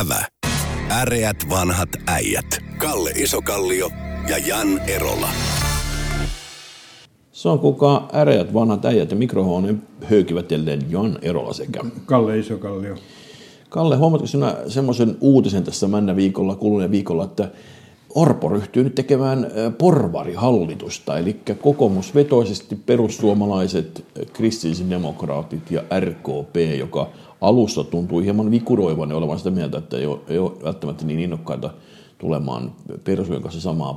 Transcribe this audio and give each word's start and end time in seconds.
Ävä. 0.00 0.26
Äreät 0.90 1.36
vanhat 1.50 1.88
äijät. 2.06 2.46
Kalle 2.78 3.10
Isokallio 3.10 3.90
ja 4.28 4.38
Jan 4.38 4.78
Erola. 4.78 5.28
Se 7.32 7.48
on 7.48 7.58
kuka 7.58 8.08
äreät 8.14 8.54
vanhat 8.54 8.84
äijät 8.84 9.10
ja 9.10 9.16
mikrohuoneen 9.16 9.82
höykivät 10.04 10.50
jälleen 10.50 10.90
Jan 10.90 11.18
Erola 11.22 11.52
sekä 11.52 11.80
Kalle 12.06 12.38
Isokallio. 12.38 12.96
Kalle, 13.68 13.96
huomatko 13.96 14.26
sinä 14.26 14.56
semmoisen 14.68 15.16
uutisen 15.20 15.64
tässä 15.64 15.88
männä 15.88 16.16
viikolla, 16.16 16.54
kuluneen 16.54 16.90
viikolla, 16.90 17.24
että 17.24 17.50
Orpo 18.14 18.48
ryhtyy 18.48 18.84
nyt 18.84 18.94
tekemään 18.94 19.46
porvarihallitusta, 19.78 21.18
eli 21.18 21.36
kokoomusvetoisesti 21.60 22.76
perussuomalaiset, 22.86 24.04
kristillisdemokraatit 24.32 25.70
ja 25.70 25.82
RKP, 26.00 26.56
joka 26.78 27.08
alussa 27.48 27.84
tuntui 27.84 28.24
hieman 28.24 28.50
vikuroivan 28.50 29.10
ja 29.10 29.16
olevan 29.16 29.38
sitä 29.38 29.50
mieltä, 29.50 29.78
että 29.78 29.96
ei 29.96 30.06
ole, 30.06 30.20
ei 30.28 30.38
ole 30.38 30.52
välttämättä 30.64 31.06
niin 31.06 31.20
innokkaita 31.20 31.70
tulemaan 32.18 32.72
persujen 33.04 33.42
kanssa 33.42 33.60
samaan 33.60 33.96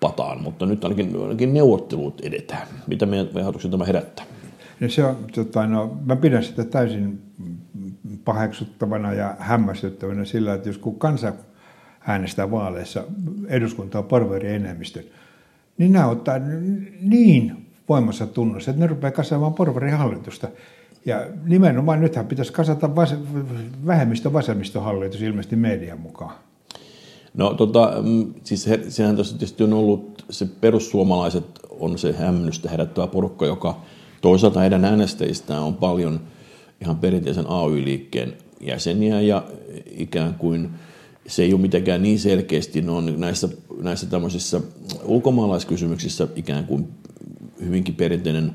pataan, 0.00 0.42
mutta 0.42 0.66
nyt 0.66 0.84
ainakin, 0.84 1.22
ainakin 1.22 1.54
neuvottelut 1.54 2.20
edetään. 2.20 2.66
Mitä 2.86 3.06
meidän 3.06 3.28
tämä 3.70 3.84
herättää? 3.84 4.24
No 4.80 4.88
se 4.88 5.04
on, 5.04 5.16
tota, 5.34 5.66
no, 5.66 5.96
mä 6.04 6.16
pidän 6.16 6.44
sitä 6.44 6.64
täysin 6.64 7.22
paheksuttavana 8.24 9.12
ja 9.12 9.36
hämmästyttävänä 9.38 10.24
sillä, 10.24 10.54
että 10.54 10.68
jos 10.68 10.78
kun 10.78 10.98
kansa 10.98 11.32
äänestää 12.06 12.50
vaaleissa 12.50 13.04
eduskuntaa 13.48 14.02
porvari 14.02 14.54
enemmistön, 14.54 15.04
niin 15.78 15.92
nämä 15.92 16.06
ottaa 16.06 16.38
niin 17.00 17.66
voimassa 17.88 18.26
tunnossa, 18.26 18.70
että 18.70 18.80
ne 18.80 18.86
rupeaa 18.86 19.10
kasaamaan 19.10 19.54
porvarihallitusta. 19.54 20.48
Ja 21.06 21.26
nimenomaan 21.44 22.00
nythän 22.00 22.26
pitäisi 22.26 22.52
kasata 22.52 22.96
vas- 22.96 23.16
vähemmistö-vasemmistohallitus 23.86 25.22
ilmeisesti 25.22 25.56
median 25.56 26.00
mukaan. 26.00 26.34
No 27.34 27.54
tota, 27.54 27.94
mm, 28.02 28.34
siis 28.44 28.66
he, 28.66 28.80
sehän 28.88 29.16
tässä 29.16 29.38
tietysti 29.38 29.64
on 29.64 29.72
ollut, 29.72 30.24
se 30.30 30.46
perussuomalaiset 30.60 31.44
on 31.70 31.98
se 31.98 32.12
hämmennystä 32.12 32.70
herättävä 32.70 33.06
porukka, 33.06 33.46
joka 33.46 33.80
toisaalta 34.20 34.60
heidän 34.60 34.84
äänestäjistään 34.84 35.62
on 35.62 35.74
paljon 35.74 36.20
ihan 36.80 36.96
perinteisen 36.96 37.46
AY-liikkeen 37.48 38.32
jäseniä 38.60 39.20
ja 39.20 39.44
ikään 39.98 40.34
kuin 40.34 40.70
se 41.26 41.42
ei 41.42 41.52
ole 41.52 41.60
mitenkään 41.60 42.02
niin 42.02 42.18
selkeästi, 42.18 42.82
ne 42.82 42.90
on 42.90 43.20
näissä, 43.20 43.48
näissä 43.82 44.06
tämmöisissä 44.06 44.60
ulkomaalaiskysymyksissä 45.04 46.28
ikään 46.36 46.66
kuin 46.66 46.88
hyvinkin 47.64 47.94
perinteinen 47.94 48.54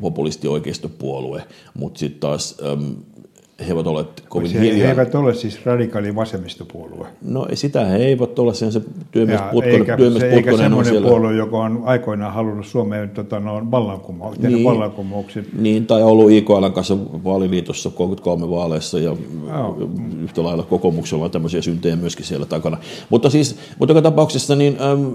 populisti-oikeistopuolue, 0.00 1.42
mutta 1.74 1.98
sitten 1.98 2.20
taas 2.20 2.56
he 3.60 3.64
eivät 3.68 3.86
ole 3.86 4.04
kovin 4.28 4.52
he, 4.52 4.60
hiljaa. 4.60 4.84
He 4.86 4.90
eivät 4.90 5.14
ole 5.14 5.34
siis 5.34 5.66
radikaali 5.66 6.14
vasemmistopuolue. 6.14 7.06
No 7.22 7.46
sitä 7.54 7.84
he 7.84 7.96
eivät 7.96 8.38
ole, 8.38 8.54
sen 8.54 8.72
se 8.72 8.80
työmies 9.10 9.40
Putkonen, 9.40 9.80
eikä, 9.80 9.96
työmies 9.96 10.20
se, 10.20 10.26
eikä 10.28 10.50
Putkonen 10.50 10.54
on 10.54 10.84
semmoinen 10.84 10.92
siellä. 10.92 11.08
puolue, 11.08 11.34
joka 11.36 11.58
on 11.58 11.82
aikoinaan 11.84 12.32
halunnut 12.34 12.66
Suomeen 12.66 13.10
tota, 13.10 13.40
no, 13.40 13.60
vallankumou- 13.60 14.48
Niin. 14.48 14.64
vallankumouksen. 14.64 15.46
Niin, 15.58 15.86
tai 15.86 16.02
ollut 16.02 16.30
IKLn 16.30 16.72
kanssa 16.72 16.98
vaaliliitossa 17.24 17.90
33 17.90 18.50
vaaleissa 18.50 18.98
ja 18.98 19.16
Joo. 19.48 19.78
yhtä 20.22 20.42
lailla 20.42 20.62
kokoomuksella 20.62 21.24
on 21.24 21.30
tämmöisiä 21.30 21.62
syntejä 21.62 21.96
myöskin 21.96 22.24
siellä 22.26 22.46
takana. 22.46 22.76
Mutta 23.10 23.30
siis, 23.30 23.56
mutta 23.78 23.90
joka 23.90 24.02
tapauksessa 24.02 24.56
niin 24.56 24.76
äm, 24.80 25.06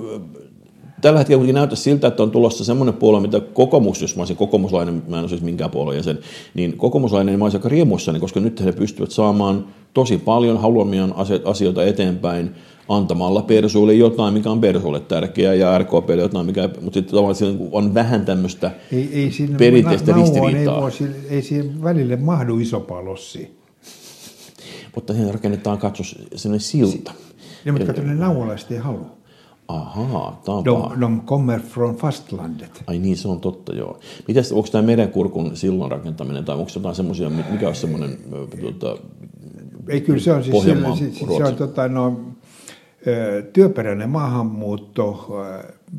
tällä 1.01 1.19
hetkellä 1.19 1.37
kuitenkin 1.37 1.55
näyttää 1.55 1.75
siltä, 1.75 2.07
että 2.07 2.23
on 2.23 2.31
tulossa 2.31 2.63
semmoinen 2.63 2.93
puolue, 2.93 3.19
mitä 3.21 3.39
kokoomus, 3.39 4.01
jos 4.01 4.15
mä 4.15 4.21
olisin 4.21 4.37
kokoomuslainen, 4.37 5.03
mä 5.07 5.15
en 5.15 5.21
ole 5.21 5.29
siis 5.29 5.41
minkään 5.41 5.71
puolueen 5.71 5.97
jäsen, 5.97 6.19
niin 6.53 6.77
kokoomuslainen, 6.77 7.31
niin 7.31 7.39
mä 7.39 7.45
olisin 7.45 7.57
aika 7.59 7.69
riemuissani, 7.69 8.19
koska 8.19 8.39
nyt 8.39 8.65
he 8.65 8.71
pystyvät 8.71 9.11
saamaan 9.11 9.65
tosi 9.93 10.17
paljon 10.17 10.61
haluamiaan 10.61 11.13
asioita 11.45 11.83
eteenpäin 11.83 12.55
antamalla 12.89 13.41
persuille 13.41 13.93
jotain, 13.93 14.33
mikä 14.33 14.49
on 14.49 14.61
persuille 14.61 14.99
tärkeää, 14.99 15.53
ja 15.53 15.77
RKPlle 15.77 16.21
jotain, 16.21 16.45
mikä, 16.45 16.61
mutta 16.81 16.93
sitten 16.93 17.11
tavallaan 17.11 17.35
siinä 17.35 17.59
on 17.71 17.93
vähän 17.93 18.25
tämmöistä 18.25 18.71
Ei, 18.91 19.09
ei 19.13 19.31
siinä 19.31 19.57
perinteistä 19.57 20.11
ei, 20.15 20.21
ristiriitaa. 20.21 20.81
voi, 20.81 20.91
sille- 20.91 21.15
ei 21.29 21.41
siihen 21.41 21.83
välille 21.83 22.15
mahdu 22.15 22.59
isompaa 22.59 23.05
lossia. 23.05 23.47
Mutta 24.95 25.13
siihen 25.13 25.33
rakennetaan 25.33 25.77
katso 25.77 26.03
sellainen 26.35 26.59
silta. 26.59 27.11
Ja 27.65 27.71
mutta 27.71 27.87
kato, 27.87 28.01
ne 28.01 28.15
nauolaiset 28.15 28.71
ei 28.71 28.77
halua. 28.77 29.18
Ahaa, 29.69 30.41
tämä 30.45 30.57
on 30.57 30.65
De, 30.65 30.71
de 31.01 31.21
kommer 31.25 31.59
från 31.59 31.95
fastlandet. 31.95 32.83
Ai 32.87 32.99
niin, 32.99 33.17
se 33.17 33.27
on 33.27 33.39
totta, 33.39 33.75
joo. 33.75 33.99
Mitäs, 34.27 34.51
onko 34.51 34.67
tämä 34.71 34.81
merenkurkun 34.81 35.55
sillan 35.57 35.91
rakentaminen, 35.91 36.45
tai 36.45 36.55
onko 36.55 36.71
jotain 36.75 36.95
semmoisia, 36.95 37.29
mikä 37.29 37.67
on 37.67 37.75
semmoinen 37.75 38.17
tuota, 38.61 38.97
Ei, 39.87 40.01
kyllä 40.01 40.19
se 40.19 40.33
on 40.33 40.43
siis 40.43 40.51
Pohjanmaan, 40.51 40.97
sillä, 40.97 41.13
siis, 41.13 41.37
se 41.37 41.43
on 41.43 41.55
tota, 41.55 41.87
no, 41.87 42.19
työperäinen 43.53 44.09
maahanmuutto 44.09 45.35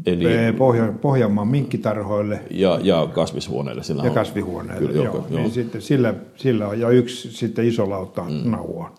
Eli- 0.06 0.52
Pohja, 0.58 0.92
Pohjanmaan 1.00 1.48
minkkitarhoille 1.48 2.40
ja, 2.50 2.78
ja 2.82 3.08
kasvishuoneille. 3.12 3.82
Sillä 3.82 4.02
ja 4.02 4.08
on- 4.08 4.14
kasvihuoneille. 4.14 4.88
Kyllä, 4.88 5.04
joo, 5.04 5.26
joo, 5.30 5.40
Niin 5.40 5.50
sitten 5.50 5.82
sillä, 5.82 6.14
sillä 6.36 6.68
on, 6.68 6.80
ja 6.80 6.88
yksi 6.90 7.32
sitten 7.32 7.68
iso 7.68 7.90
lautta 7.90 8.22
mm. 8.22 8.50
nauoon. 8.50 8.90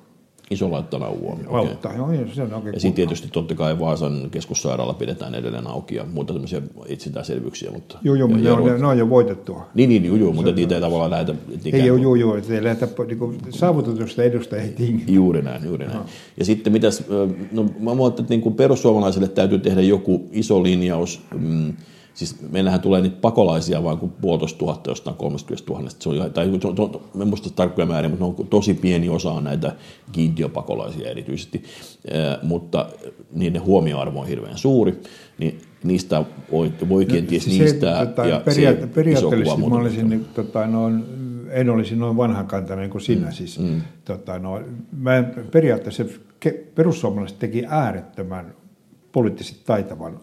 Iso 0.52 0.72
laittana 0.72 1.10
uomi. 1.10 1.44
Okay. 1.48 1.98
Joo, 1.98 2.12
joo, 2.12 2.26
se 2.34 2.42
on 2.42 2.54
oikein 2.54 2.74
Ja 2.74 2.80
sitten 2.80 2.94
tietysti 2.94 3.28
totta 3.32 3.56
kai 3.56 3.80
Vaasan 3.80 4.30
keskussairaala 4.32 4.94
pidetään 4.94 5.36
edelleen 5.36 5.68
auki 5.68 5.96
ja 5.96 6.06
muuta 6.14 6.34
tämmöisiä 6.34 6.62
itsetäänselvyyksiä. 6.88 7.72
Mutta, 7.72 7.98
Joo, 8.04 8.16
joo, 8.16 8.28
mutta 8.28 8.60
ne, 8.60 8.78
ne, 8.78 8.88
on 8.88 8.98
jo 8.98 9.10
voitettua. 9.10 9.68
Niin, 9.74 9.90
niin, 9.90 10.06
joo, 10.06 10.16
joo, 10.16 10.34
mutta 10.34 10.52
niitä 10.52 10.76
ei 10.76 10.82
tavallaan 10.82 11.12
lähetä. 11.12 11.36
Ei 11.74 11.86
joo, 11.86 11.98
joo, 11.98 12.16
joo, 12.16 12.36
että 12.36 12.54
ei 12.54 12.64
lähdetä 12.64 12.88
niin 13.08 13.40
saavutetusta 13.50 14.24
edusta 14.24 14.58
ei 14.58 14.70
tingi. 14.70 15.14
Juuri 15.14 15.42
näin, 15.42 15.66
juuri 15.66 15.88
näin. 15.88 16.00
Ja 16.38 16.46
sitten 16.46 16.74
mitäs, 16.74 17.04
no 17.52 17.66
mä 17.80 17.94
luulen, 17.94 18.10
että 18.10 18.24
niin 18.30 18.54
perussuomalaisille 18.54 19.28
täytyy 19.28 19.60
tehdä 19.60 19.82
joku 19.82 20.30
iso 20.32 20.64
linjaus. 20.64 21.22
Mm, 21.40 21.74
siis 22.14 22.36
meillähän 22.52 22.82
tulee 22.82 23.02
niitä 23.02 23.18
pakolaisia 23.22 23.84
vain 23.84 23.98
kuin 23.98 24.12
puolitoista 24.22 24.60
tuhatta 24.60 24.92
jostain 24.92 25.16
30 25.16 25.64
000. 25.74 25.90
Se 26.00 26.10
on, 26.10 26.34
tai 26.34 26.46
se 26.46 26.68
on, 26.68 26.76
se 26.76 26.82
on, 26.82 27.02
en 27.22 27.28
muista 27.28 27.50
tarkkoja 27.50 27.86
määriä, 27.86 28.10
mutta 28.10 28.26
ne 28.26 28.34
on 28.38 28.48
tosi 28.48 28.74
pieni 28.74 29.10
osa 29.10 29.32
on 29.32 29.44
näitä 29.44 29.76
kiintiöpakolaisia 30.12 31.10
erityisesti. 31.10 31.64
Ö, 32.12 32.38
mutta 32.44 32.86
niiden 33.34 33.62
huomioarvo 33.62 34.20
on 34.20 34.28
hirveän 34.28 34.58
suuri. 34.58 35.02
Niin 35.38 35.62
niistä 35.84 36.24
voi, 36.52 36.74
voi 36.90 37.06
kenties 37.06 37.44
Siis 37.44 37.60
niistä 37.60 38.06
tota, 38.06 38.26
ja 38.26 38.42
peria- 38.46 38.82
se 38.82 38.88
periaatteellisesti 38.88 39.70
mä 39.70 39.76
olisin, 39.76 40.10
niin, 40.10 40.26
tota, 40.26 40.68
no, 40.68 40.92
en 41.50 41.70
olisi 41.70 41.96
noin 41.96 42.18
vanhankantainen 42.18 42.90
kuin 42.90 43.02
sinä. 43.02 43.28
Mm, 43.28 43.34
siis, 43.34 43.60
mm. 43.60 43.82
Tota, 44.06 44.40
no, 44.40 44.62
mä, 44.98 45.24
periaatteessa 45.52 46.06
perussuomalaiset 46.76 47.40
teki 47.40 47.64
äärettömän 47.68 48.54
poliittisesti 49.12 49.62
taitavan 49.66 50.20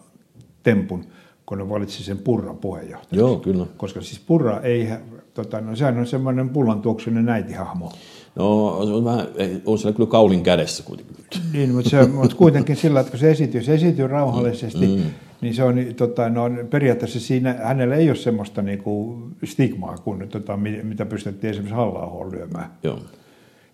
tempun, 0.63 1.05
kun 1.49 1.57
ne 1.57 1.69
valitsi 1.69 2.03
sen 2.03 2.17
Purran 2.17 2.57
puheenjohtajaksi. 2.57 3.15
Joo, 3.15 3.37
kyllä. 3.37 3.65
Koska 3.77 4.01
siis 4.01 4.19
Purra 4.19 4.61
ei, 4.61 4.89
tota, 5.33 5.61
no, 5.61 5.75
sehän 5.75 5.97
on 5.97 6.07
semmoinen 6.07 6.49
pullantuoksuinen 6.49 7.29
äitihahmo. 7.29 7.91
No, 8.35 8.79
se 8.85 8.91
on 8.91 9.05
vähän, 9.05 9.27
on 9.65 9.77
siellä 9.77 9.95
kyllä 9.95 10.09
kaulin 10.09 10.43
kädessä 10.43 10.83
kuitenkin. 10.83 11.15
Niin, 11.53 11.69
mutta, 11.69 11.89
se, 11.89 12.07
mutta 12.07 12.35
kuitenkin 12.35 12.75
sillä, 12.75 12.99
että 12.99 13.11
kun 13.11 13.19
se 13.19 13.31
esityy, 13.31 13.63
se 13.63 13.73
esityy 13.73 14.07
rauhallisesti, 14.07 14.87
mm. 14.87 15.03
niin 15.41 15.53
se 15.53 15.63
on 15.63 15.75
tota, 15.97 16.29
no, 16.29 16.43
periaatteessa 16.69 17.19
siinä, 17.19 17.55
hänellä 17.63 17.95
ei 17.95 18.09
ole 18.09 18.15
semmoista 18.15 18.61
niinku, 18.61 19.17
stigmaa 19.43 19.97
kuin 19.97 20.29
tota, 20.29 20.57
mi- 20.57 20.83
mitä 20.83 21.05
pystyttiin 21.05 21.51
esimerkiksi 21.51 21.75
halla 21.75 22.31
lyömään. 22.31 22.71
Joo. 22.83 22.99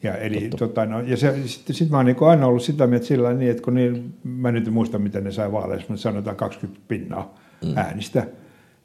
Ja, 0.04 0.18
eli, 0.18 0.50
tota, 0.58 0.86
no, 0.86 1.02
ja 1.02 1.18
se, 1.18 1.36
sitten 1.46 1.76
sit 1.76 1.90
mä 1.90 1.98
oon 1.98 2.06
niinku 2.06 2.26
aina 2.26 2.48
ollut 2.48 2.64
sitä 2.64 2.88
mieltä 2.88 3.06
sillä 3.06 3.34
niin, 3.34 3.52
että 3.52 3.64
kun 3.64 3.74
niin, 3.74 4.14
mä 4.24 4.52
nyt 4.52 4.68
en 4.68 4.74
muista, 4.74 5.00
miten 5.00 5.24
ne 5.24 5.32
sai 5.32 5.52
vaaleissa, 5.52 5.86
mutta 5.90 6.02
sanotaan 6.02 6.36
20 6.36 6.82
pinnaa 6.88 7.45
mm. 7.66 7.78
äänistä, 7.78 8.28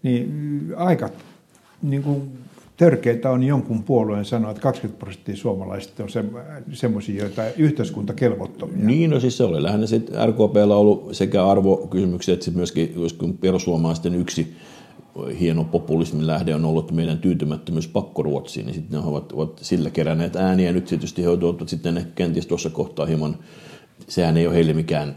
niin 0.02 0.66
aika 0.76 1.10
niin 1.82 2.02
kuin, 2.02 2.38
törkeitä 2.76 3.30
on 3.30 3.42
jonkun 3.42 3.82
puolueen 3.82 4.24
sanoa, 4.24 4.50
että 4.50 4.62
20 4.62 4.98
prosenttia 4.98 5.36
suomalaisista 5.36 6.02
on 6.02 6.10
se, 6.10 6.24
semmoisia, 6.72 7.22
joita 7.22 7.42
yhteiskunta 7.59 8.15
kelvottomia. 8.15 8.84
Niin, 8.84 9.10
no 9.10 9.21
siis 9.21 9.36
se 9.36 9.44
oli 9.44 9.62
lähinnä 9.62 9.86
sitten 9.86 10.28
RKPllä 10.28 10.77
ollut 10.77 11.09
sekä 11.12 11.47
arvokysymyksiä, 11.47 12.34
että 12.34 12.50
myöskin 12.50 12.92
joskus 12.97 13.30
perussuomalaisten 13.41 14.15
yksi 14.15 14.56
hieno 15.41 15.65
populismin 15.65 16.27
lähde 16.27 16.54
on 16.54 16.65
ollut 16.65 16.92
meidän 16.92 17.18
tyytymättömyys 17.18 17.88
pakkoruotsiin, 17.88 18.66
niin 18.66 18.74
sitten 18.74 19.00
ne 19.00 19.06
ovat, 19.06 19.32
ovat 19.32 19.59
sillä 19.62 19.91
keränneet 19.91 20.36
ääniä. 20.36 20.72
Nyt 20.72 20.84
tietysti 20.84 21.22
he 21.22 21.27
joutuvat 21.27 21.68
sitten 21.68 22.06
kenties 22.15 22.47
tuossa 22.47 22.71
kohtaa 22.71 23.06
hieman, 23.06 23.38
sehän 24.09 24.36
ei 24.36 24.47
ole 24.47 24.54
heille 24.54 24.72
mikään 24.72 25.16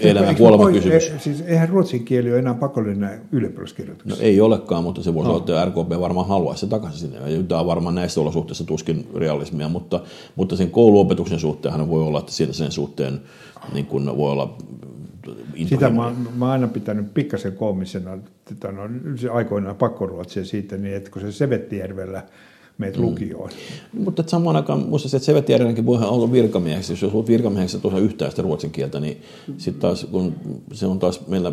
elämän 0.00 0.36
kuoleman 0.36 0.72
kysymys. 0.72 1.10
e- 1.10 1.18
Siis 1.18 1.40
eihän 1.40 1.68
ruotsin 1.68 2.04
kieli 2.04 2.30
ole 2.30 2.38
enää 2.38 2.54
pakollinen 2.54 3.20
ylioppilaskirjoituksessa. 3.32 4.22
No 4.22 4.28
ei 4.28 4.40
olekaan, 4.40 4.82
mutta 4.82 5.02
se 5.02 5.14
voisi 5.14 5.30
olla, 5.30 5.38
että 5.40 5.64
RKP 5.64 6.00
varmaan 6.00 6.28
haluaisi 6.28 6.60
se 6.60 6.66
takaisin 6.66 7.00
sinne. 7.00 7.30
Ja 7.30 7.42
Tämä 7.42 7.60
on 7.60 7.66
varmaan 7.66 7.94
näissä 7.94 8.20
olosuhteissa 8.20 8.64
tuskin 8.64 9.06
realismia, 9.14 9.68
mutta, 9.68 10.00
mutta 10.36 10.56
sen 10.56 10.70
kouluopetuksen 10.70 11.38
suhteenhan 11.38 11.88
voi 11.88 12.02
olla, 12.02 12.18
että 12.18 12.32
siinä 12.32 12.52
sen 12.52 12.72
suhteen 12.72 13.20
niin 13.72 13.86
kuin 13.86 14.16
voi 14.16 14.32
olla 14.32 14.56
Sitä 15.66 15.90
mä, 15.90 16.12
mä 16.36 16.44
oon 16.44 16.52
aina 16.52 16.68
pitänyt 16.68 17.14
pikkasen 17.14 17.52
koomisena, 17.52 18.12
että 18.52 18.72
no, 18.72 18.82
se 19.16 19.28
aikoinaan 19.28 19.76
pakkoruotsia 19.76 20.44
siitä, 20.44 20.76
niin 20.76 20.96
että 20.96 21.10
kun 21.10 21.22
se 21.22 21.32
Sevettijärvellä 21.32 22.22
meitä 22.78 22.98
mm. 22.98 23.04
lukioon. 23.04 23.50
Mutta 23.92 24.24
samaan 24.26 24.56
aikaan 24.56 24.88
muista 24.88 25.08
se, 25.08 25.16
että 25.16 25.24
Sevet 25.26 25.48
Järjenenkin 25.48 25.86
voi 25.86 25.98
olla 26.02 26.32
virkamieheksi. 26.32 26.92
Jos 26.92 27.14
olet 27.14 27.28
virkamieheksi 27.28 27.78
tuossa 27.78 28.00
yhtään 28.00 28.30
sitä 28.30 28.42
ruotsin 28.42 28.70
kieltä, 28.70 29.00
niin 29.00 29.22
sitten 29.58 29.80
taas 29.80 30.04
kun 30.04 30.34
se 30.72 30.86
on 30.86 30.98
taas 30.98 31.26
meillä 31.26 31.52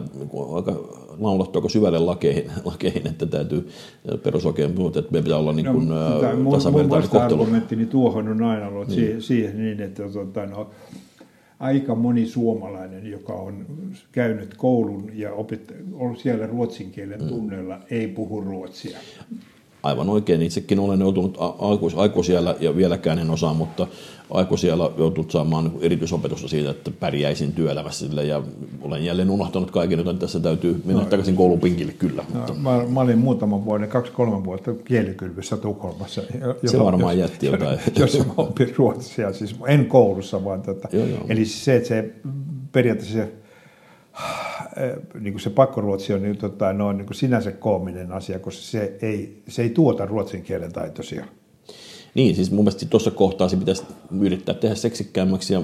aika 0.55 0.71
laulattu 1.19 1.59
aika 1.59 1.69
syvälle 1.69 1.99
lakeihin, 1.99 2.51
lakeihin 2.65 3.07
että 3.07 3.25
täytyy 3.25 3.69
perusoikeuden 4.23 4.75
puhua, 4.75 4.87
että 4.89 5.11
meidän 5.11 5.23
pitää 5.23 5.37
olla 5.37 5.53
niin 5.53 5.67
kuin, 5.71 5.89
no, 5.89 6.51
tasavertainen 6.51 7.09
kohtelu. 7.09 7.41
argumenttini 7.41 7.85
tuohon 7.85 8.27
on 8.27 8.43
aina 8.43 8.67
ollut 8.67 8.87
niin. 8.87 9.21
siihen 9.21 9.57
niin, 9.57 9.81
että 9.81 10.03
tota, 10.09 10.45
no, 10.45 10.69
aika 11.59 11.95
moni 11.95 12.25
suomalainen, 12.25 13.11
joka 13.11 13.33
on 13.33 13.65
käynyt 14.11 14.53
koulun 14.53 15.11
ja 15.13 15.33
opet, 15.33 15.75
on 15.93 16.17
siellä 16.17 16.47
ruotsin 16.47 16.91
kielen 16.91 17.21
mm. 17.21 17.27
tunneilla, 17.27 17.75
mm. 17.75 17.83
ei 17.91 18.07
puhu 18.07 18.41
ruotsia 18.41 18.97
aivan 19.83 20.09
oikein. 20.09 20.41
Itsekin 20.41 20.79
olen 20.79 20.99
joutunut 20.99 21.37
aikuis, 21.59 21.95
aikuisiellä 21.95 22.55
ja 22.59 22.75
vieläkään 22.75 23.19
en 23.19 23.29
osaa, 23.29 23.53
mutta 23.53 23.87
aikuisiellä 24.29 24.89
joutunut 24.97 25.31
saamaan 25.31 25.71
erityisopetusta 25.81 26.47
siitä, 26.47 26.69
että 26.69 26.91
pärjäisin 26.99 27.53
työelämässä 27.53 28.07
sille 28.07 28.25
ja 28.25 28.43
olen 28.81 29.05
jälleen 29.05 29.29
unohtanut 29.29 29.71
kaiken, 29.71 29.99
joten 29.99 30.17
tässä 30.17 30.39
täytyy 30.39 30.81
mennä 30.85 31.03
no, 31.03 31.09
takaisin 31.09 31.35
koulupinkille 31.35 31.93
kyllä. 31.93 32.23
No, 32.33 32.39
mutta. 32.39 32.53
Mä, 32.53 32.83
mä, 32.87 32.99
olin 32.99 33.17
muutaman 33.17 33.65
vuoden, 33.65 33.89
kaksi-kolme 33.89 34.43
vuotta 34.43 34.73
kielikylvyssä 34.73 35.57
Tukholmassa. 35.57 36.21
Jo, 36.41 36.55
Se 36.65 36.79
varmaan 36.79 37.19
jos, 37.19 37.31
jätti 37.31 37.45
jotain. 37.45 37.79
Jos 37.99 38.17
mä 38.17 38.33
opin 38.37 38.73
ruotsia, 38.77 39.33
siis 39.33 39.55
en 39.67 39.85
koulussa 39.85 40.45
vaan. 40.45 40.61
Tota, 40.61 40.87
joo, 40.91 41.05
joo. 41.05 41.25
Eli 41.29 41.45
se, 41.45 41.75
että 41.75 41.89
se 41.89 42.13
periaatteessa 42.71 43.17
se 43.17 43.31
niin 45.19 45.33
kuin 45.33 45.41
se 45.41 45.49
pakkoruotsi 45.49 46.13
on 46.13 46.21
niin, 46.21 46.37
tota, 46.37 46.73
noin, 46.73 46.97
niin 46.97 47.05
kuin 47.05 47.15
sinänsä 47.15 47.51
koominen 47.51 48.11
asia, 48.11 48.39
koska 48.39 48.61
se 48.61 48.97
ei, 49.01 49.41
se 49.47 49.61
ei 49.61 49.69
tuota 49.69 50.05
ruotsin 50.05 50.43
kielen 50.43 50.73
taitoisia. 50.73 51.25
Niin, 52.15 52.35
siis 52.35 52.51
mun 52.51 52.63
mielestä 52.65 52.85
tuossa 52.85 53.11
kohtaa 53.11 53.49
se 53.49 53.57
pitäisi 53.57 53.83
yrittää 54.21 54.55
tehdä 54.55 54.75
seksikkäämmäksi. 54.75 55.53
Ja, 55.53 55.61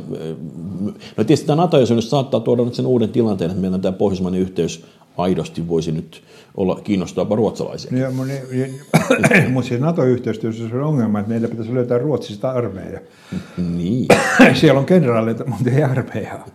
no 1.17 1.23
tietysti 1.23 1.47
tämä 1.47 1.61
NATO-jäsenyys 1.61 2.09
saattaa 2.09 2.39
tuoda 2.39 2.65
nyt 2.65 2.75
sen 2.75 2.85
uuden 2.85 3.09
tilanteen, 3.09 3.51
että 3.51 3.61
meillä 3.61 3.77
tämä 3.77 3.97
pohjoismainen 3.97 4.41
yhteys 4.41 4.85
aidosti 5.17 5.67
voisi 5.67 5.91
nyt 5.91 6.21
olla 6.57 6.79
kiinnostavaa 6.83 7.35
ruotsalaisia. 7.35 7.97
Ja, 7.97 8.09
niin, 8.51 8.81
mutta 9.53 9.67
siinä 9.67 9.85
NATO-yhteistyössä 9.85 10.65
on 10.65 10.83
ongelma, 10.83 11.19
että 11.19 11.29
meillä 11.29 11.47
pitäisi 11.47 11.73
löytää 11.73 11.97
Ruotsista 11.97 12.51
armeija. 12.51 12.99
Niin. 13.57 14.07
Siellä 14.59 14.79
on 14.79 14.85
kenraaleita, 14.85 15.45
mutta 15.45 15.69
ei 15.69 15.83
armeijaa. 15.83 16.47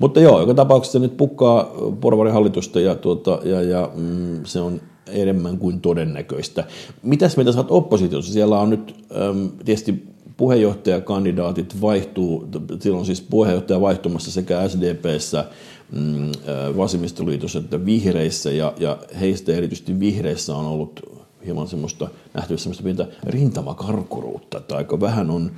Mutta 0.00 0.20
joo, 0.20 0.40
joka 0.40 0.54
tapauksessa 0.54 0.98
nyt 0.98 1.16
pukkaa 1.16 1.72
porvarihallitusta 2.00 2.80
ja, 2.80 2.94
tuota, 2.94 3.38
ja, 3.44 3.62
ja 3.62 3.90
mm, 3.94 4.44
se 4.44 4.60
on 4.60 4.80
enemmän 5.06 5.58
kuin 5.58 5.80
todennäköistä. 5.80 6.64
Mitäs 7.02 7.36
meitä 7.36 7.52
saat 7.52 7.70
oppositiossa? 7.70 8.32
Siellä 8.32 8.60
on 8.60 8.70
nyt 8.70 8.94
äm, 9.16 9.50
tietysti 9.64 10.04
puheenjohtajakandidaatit 10.36 11.80
vaihtuu, 11.80 12.48
silloin 12.80 13.06
siis 13.06 13.20
puheenjohtaja 13.20 13.80
vaihtumassa 13.80 14.30
sekä 14.30 14.68
SDPssä, 14.68 15.44
mm, 15.92 16.32
vasemmistoliitossa 16.76 17.58
että 17.58 17.84
vihreissä, 17.84 18.50
ja, 18.50 18.72
ja 18.78 18.98
heistä 19.20 19.52
erityisesti 19.52 20.00
vihreissä 20.00 20.56
on 20.56 20.66
ollut 20.66 21.00
hieman 21.44 21.68
semmoista, 21.68 22.08
nähtävissä 22.34 22.62
semmoista 22.62 22.84
pientä 22.84 23.06
rintamakarkuruutta, 23.26 24.58
että 24.58 24.76
aika 24.76 25.00
vähän 25.00 25.30
on 25.30 25.50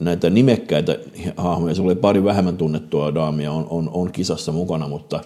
näitä 0.00 0.30
nimekkäitä 0.30 0.98
hahmoja, 1.36 1.74
se 1.74 1.82
oli 1.82 1.94
pari 1.94 2.24
vähemmän 2.24 2.56
tunnettua 2.56 3.14
daamia 3.14 3.52
on, 3.52 3.66
on, 3.70 3.90
on 3.92 4.12
kisassa 4.12 4.52
mukana, 4.52 4.88
mutta 4.88 5.20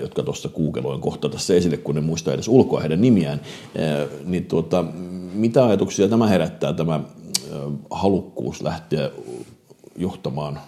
jotka 0.00 0.22
tuossa 0.22 0.48
kuukeloin 0.48 1.00
kohta 1.00 1.28
tässä 1.28 1.54
esille, 1.54 1.76
kun 1.76 1.94
ne 1.94 2.00
muistaa 2.00 2.34
edes 2.34 2.48
ulkoa 2.48 2.80
heidän 2.80 3.00
nimiään, 3.00 3.40
niin 4.24 4.46
tuota, 4.46 4.84
mitä 5.34 5.66
ajatuksia 5.66 6.08
tämä 6.08 6.26
herättää, 6.26 6.72
tämä 6.72 7.00
halukkuus 7.90 8.62
lähteä 8.62 9.10
johtamaan 9.96 10.60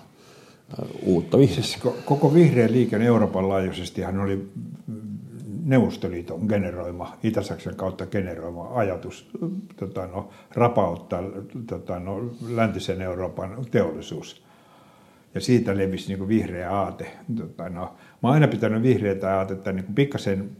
uutta 1.03 1.39
vihreää? 1.39 1.63
Siis 1.63 1.79
koko 2.05 2.35
vihreä 2.35 2.73
liike 2.73 2.97
Euroopan 2.97 3.49
laajuisestihan 3.49 4.21
oli 4.21 4.49
Neuvostoliiton 5.71 6.41
generoima, 6.49 7.17
Itä-Saksan 7.23 7.77
kautta 7.77 8.07
generoima 8.07 8.69
ajatus 8.75 9.31
tota, 9.77 10.07
no, 10.07 10.29
rapauttaa 10.55 11.23
tota, 11.67 11.99
no, 11.99 12.31
läntisen 12.49 13.03
Euroopan 13.03 13.57
teollisuus. 13.71 14.43
Ja 15.35 15.41
siitä 15.41 15.77
levisi 15.77 16.09
niin 16.09 16.19
kuin 16.19 16.29
vihreä 16.29 16.71
aate. 16.71 17.17
Tota, 17.37 17.69
no, 17.69 17.81
mä 18.23 18.29
oon 18.29 18.35
aina 18.35 18.49
pitänyt 18.49 18.83
vihreätä 18.83 19.39
aatetta 19.39 19.73
niin 19.73 19.85
kuin 19.85 19.95
pikkasen 19.95 20.51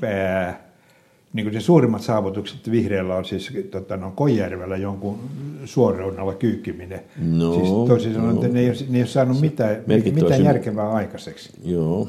pää, 0.00 0.70
niin 1.32 1.46
kuin 1.46 1.54
ne 1.54 1.60
suurimmat 1.60 2.02
saavutukset 2.02 2.70
vihreällä 2.70 3.16
on 3.16 3.24
siis 3.24 3.52
tota, 3.70 3.96
no, 3.96 4.12
Kojärvellä 4.16 4.76
jonkun 4.76 5.18
suoreunalla 5.64 6.34
kyykkiminen. 6.34 7.00
No, 7.16 7.54
siis 7.54 7.68
toisin 7.88 8.14
sanoen, 8.14 8.34
no. 8.34 8.42
että 8.42 8.54
ne 8.54 8.60
ei, 8.60 8.68
ne 8.88 8.98
ei 8.98 9.02
ole 9.02 9.06
saanut 9.06 9.40
mitään, 9.40 9.76
mitään 10.14 10.44
järkevää 10.44 10.90
aikaiseksi. 10.90 11.52
Joo. 11.64 12.08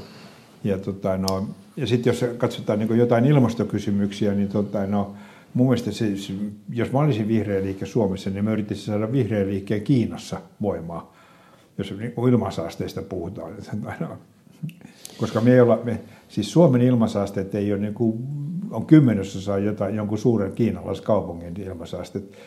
Ja 0.64 0.78
tota, 0.78 1.18
no, 1.18 1.48
ja 1.78 1.88
sitten 1.88 2.12
jos 2.12 2.26
katsotaan 2.38 2.80
niin 2.80 2.98
jotain 2.98 3.26
ilmastokysymyksiä, 3.26 4.34
niin 4.34 4.50
tota, 4.50 4.88
no, 4.88 5.14
mun 5.54 5.68
mielestä 5.68 5.92
siis, 5.92 6.34
jos 6.70 6.92
mä 6.92 7.00
olisin 7.00 7.28
vihreä 7.28 7.64
liike 7.64 7.86
Suomessa, 7.86 8.30
niin 8.30 8.44
mä 8.46 8.52
yrittäisin 8.52 8.86
saada 8.86 9.12
vihreä 9.12 9.48
liikkeen 9.48 9.82
Kiinassa 9.82 10.42
voimaa, 10.62 11.14
jos 11.78 11.94
niin 12.00 12.14
ilmansaasteista 12.30 13.02
puhutaan. 13.02 13.54
Koska 15.20 15.42
me 15.42 15.54
ei 15.54 15.62
olla, 15.62 15.82
me, 15.84 16.00
siis 16.28 16.52
Suomen 16.52 16.82
ilmansaasteet 16.82 17.56
ei 17.56 17.74
ole 17.74 17.82
niin 17.82 17.94
kuin, 17.94 18.24
on 18.72 18.86
kymmenesosa 18.86 19.58
jotain, 19.58 19.96
jonkun 19.96 20.18
suuren 20.18 20.52
kiinalaiskaupungin 20.52 21.62
ilmansaasteet. 21.62 22.38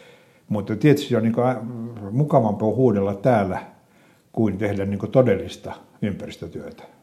Mutta 0.48 0.76
tietysti 0.76 1.16
on 1.16 1.22
niin 1.22 1.32
kuin 1.32 1.46
mukavampaa 2.10 2.68
huudella 2.68 3.14
täällä 3.14 3.62
kuin 4.32 4.58
tehdä 4.58 4.86
niin 4.86 4.98
kuin 4.98 5.12
todellista 5.12 5.72
ympäristötyötä. 6.02 6.99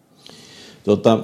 Tota, 0.87 1.19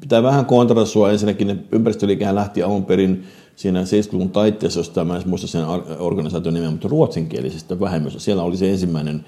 pitää 0.00 0.22
vähän 0.22 0.46
kontrastua 0.46 1.12
ensinnäkin, 1.12 1.66
ympäristöliikehän 1.72 2.34
lähti 2.34 2.62
alun 2.62 2.84
perin 2.84 3.24
siinä 3.56 3.82
70-luvun 3.82 4.30
taitteessa, 4.30 4.80
josta 4.80 5.04
mä 5.04 5.16
en 5.16 5.22
muista 5.26 5.46
sen 5.46 5.64
organisaation 5.98 6.54
nimeä, 6.54 6.70
mutta 6.70 6.88
ruotsinkielisestä 6.88 7.80
vähemmistöstä. 7.80 8.24
Siellä 8.24 8.42
oli 8.42 8.56
se 8.56 8.70
ensimmäinen 8.70 9.24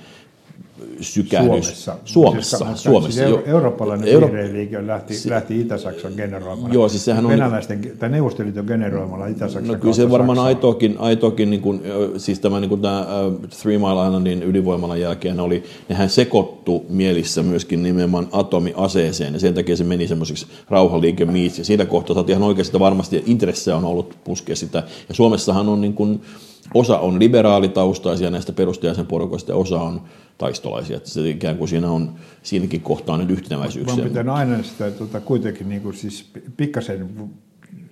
sykähdys. 1.01 1.51
Suomessa. 1.51 1.97
Suomessa. 2.05 2.59
Siis, 2.59 2.83
Suomessa. 2.83 3.27
Siis 3.27 3.41
eurooppalainen 3.47 4.09
Euro... 4.09 4.27
vihreä 4.27 4.53
liike 4.53 4.87
lähti, 4.87 5.15
se, 5.15 5.31
lähti 5.31 5.61
Itä-Saksan 5.61 6.13
generoimalla. 6.17 6.75
Joo, 6.75 6.89
siis 6.89 7.05
sehän 7.05 7.27
on... 7.27 7.33
Venäläisten, 7.33 7.93
tai 7.99 8.09
Neuvostoliiton 8.09 8.65
generoimalla 8.65 9.27
Itä-Saksan 9.27 9.73
No 9.73 9.75
kyllä 9.75 9.95
se 9.95 10.11
varmaan 10.11 10.39
aitoakin, 10.39 10.97
aitoakin 10.99 11.51
niin 11.51 11.63
kuin, 11.63 11.83
siis 12.17 12.41
tämä, 12.41 12.61
niin 12.61 12.69
kuin 12.69 12.81
tämä 12.81 13.07
Three 13.63 13.79
Mile 13.79 14.07
Islandin 14.07 14.43
ydinvoimalan 14.43 15.01
jälkeen 15.01 15.41
oli, 15.41 15.63
nehän 15.89 16.11
sekoittu 16.11 16.87
mielissä 16.89 17.43
myöskin 17.43 17.83
nimenomaan 17.83 18.29
atomiaseeseen, 18.33 19.35
ja 19.35 19.41
sen 19.41 19.55
takia 19.55 19.77
se 19.77 19.85
meni 19.85 20.09
semmoisiksi 20.09 20.47
rauhanliikemiiksi, 20.69 21.61
ja 21.61 21.65
siitä 21.65 21.87
kohtaa 21.87 22.15
saatiin 22.15 22.37
ihan 22.39 22.49
oikeasti 22.49 22.79
varmasti 22.79 23.23
intressejä 23.27 23.77
on 23.77 23.85
ollut 23.85 24.17
puskea 24.25 24.57
sitä, 24.57 24.83
ja 25.09 25.15
Suomessahan 25.15 25.69
on 25.69 25.81
niin 25.81 25.95
kuin, 25.95 26.21
osa 26.75 26.99
on 26.99 27.19
liberaalitaustaisia 27.19 28.31
näistä 28.31 28.53
perustajaisen 28.53 29.07
porukoista 29.07 29.53
ja 29.53 29.57
osa 29.57 29.81
on 29.81 30.01
taistolaisia. 30.39 30.97
Että 30.97 31.11
se 31.11 31.31
ikään 31.31 31.57
kuin 31.57 31.69
siinä 31.69 31.91
on, 31.91 32.15
siinäkin 32.43 32.81
kohtaa 32.81 33.19
nyt 33.19 33.31
yhtenäväisyyksiä. 33.31 33.97
Mä 33.97 34.09
pitää 34.09 34.35
aina 34.35 34.63
sitä 34.63 34.91
tuota, 34.91 35.21
kuitenkin 35.21 35.69
niin 35.69 35.83
kuin 35.83 35.95
siis 35.95 36.31
pikkasen 36.57 37.31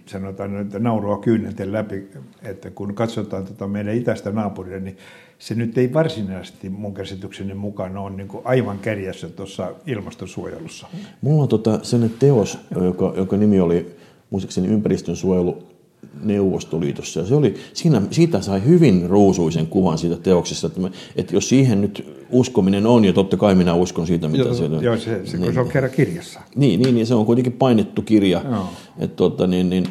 sanotaan, 0.07 0.61
että 0.61 0.79
naurua 0.79 1.19
kyynelten 1.19 1.73
läpi, 1.73 2.09
että 2.43 2.71
kun 2.71 2.95
katsotaan 2.95 3.45
tuota 3.45 3.69
meidän 3.69 3.95
itäistä 3.95 4.31
naapuria, 4.31 4.81
niin 4.81 4.97
se 5.39 5.55
nyt 5.55 5.79
ei 5.79 5.93
varsinaisesti 5.93 6.69
mun 6.69 6.95
käsitykseni 6.95 7.55
mukaan 7.55 7.97
ole 7.97 8.11
niin 8.11 8.29
aivan 8.45 8.79
kärjessä 8.79 9.29
tuossa 9.29 9.73
ilmastonsuojelussa. 9.87 10.87
Mulla 11.21 11.43
on 11.43 11.49
tota 11.49 11.79
sellainen 11.83 12.19
teos, 12.19 12.59
joka, 12.81 13.13
joka 13.17 13.37
nimi 13.37 13.61
oli 13.61 13.97
muistaakseni 14.31 14.69
ympäristönsuojelu 14.69 15.74
Neuvostoliitossa. 16.23 17.21
Ja 17.21 17.27
se 17.27 17.35
oli, 17.35 17.55
siinä, 17.73 18.03
siitä 18.11 18.41
sai 18.41 18.65
hyvin 18.65 19.11
ruusuisen 19.11 19.67
kuvan 19.67 19.99
siitä 19.99 20.17
teoksesta, 20.17 20.67
että, 20.67 20.81
me, 20.81 20.91
että 21.17 21.37
jos 21.37 21.49
siihen 21.49 21.81
nyt 21.81 22.07
uskominen 22.31 22.87
on, 22.87 23.05
ja 23.05 23.13
totta 23.13 23.37
kai 23.37 23.55
minä 23.55 23.75
uskon 23.75 24.07
siitä, 24.07 24.29
mitä 24.29 24.45
joo, 24.45 24.55
siellä 24.55 24.83
Joo, 24.83 24.97
se, 24.97 25.27
se, 25.27 25.37
niin, 25.37 25.55
se 25.55 25.61
on 25.61 25.69
kerran 25.69 25.93
kirjassa. 25.93 26.41
Niin, 26.57 26.83
niin, 26.83 26.95
niin, 26.95 27.07
se 27.07 27.15
on 27.15 27.27
kuitenkin 27.27 27.53
painettu 27.53 28.03
kirja. 28.03 28.43
Joo. 28.51 28.67
Että, 28.99 29.17
tota, 29.17 29.47
niin, 29.47 29.71
niin, 29.71 29.87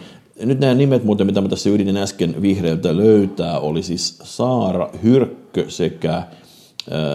nyt 0.45 0.59
nämä 0.59 0.73
nimet 0.73 1.03
muuten, 1.03 1.27
mitä 1.27 1.41
mä 1.41 1.49
tässä 1.49 1.69
yritin 1.69 1.97
äsken 1.97 2.41
vihreältä 2.41 2.97
löytää, 2.97 3.59
oli 3.59 3.83
siis 3.83 4.19
Saara 4.23 4.89
Hyrkkö 5.03 5.65
sekä 5.67 6.23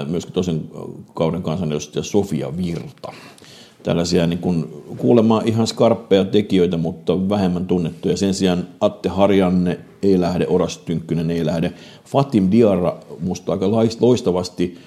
myöskin 0.08 0.34
toisen 0.34 0.70
kauden 1.14 1.42
kansanedustaja 1.42 2.02
Sofia 2.02 2.56
Virta 2.56 3.12
tällaisia 3.82 4.26
niin 4.26 4.38
kuin, 4.38 4.85
kuulemma 4.97 5.42
ihan 5.44 5.66
skarppeja 5.66 6.25
tekijöitä, 6.25 6.76
mutta 6.76 7.28
vähemmän 7.28 7.66
tunnettuja. 7.66 8.16
Sen 8.16 8.35
sijaan 8.35 8.68
Atte 8.80 9.08
Harjanne 9.08 9.78
ei 10.02 10.20
lähde, 10.20 10.47
Oras 10.49 10.78
Tynkkynen 10.78 11.30
ei 11.30 11.47
lähde. 11.47 11.73
Fatim 12.04 12.50
Diarra 12.50 12.97
musta 13.20 13.52
aika 13.52 13.70
loistavasti 14.00 14.78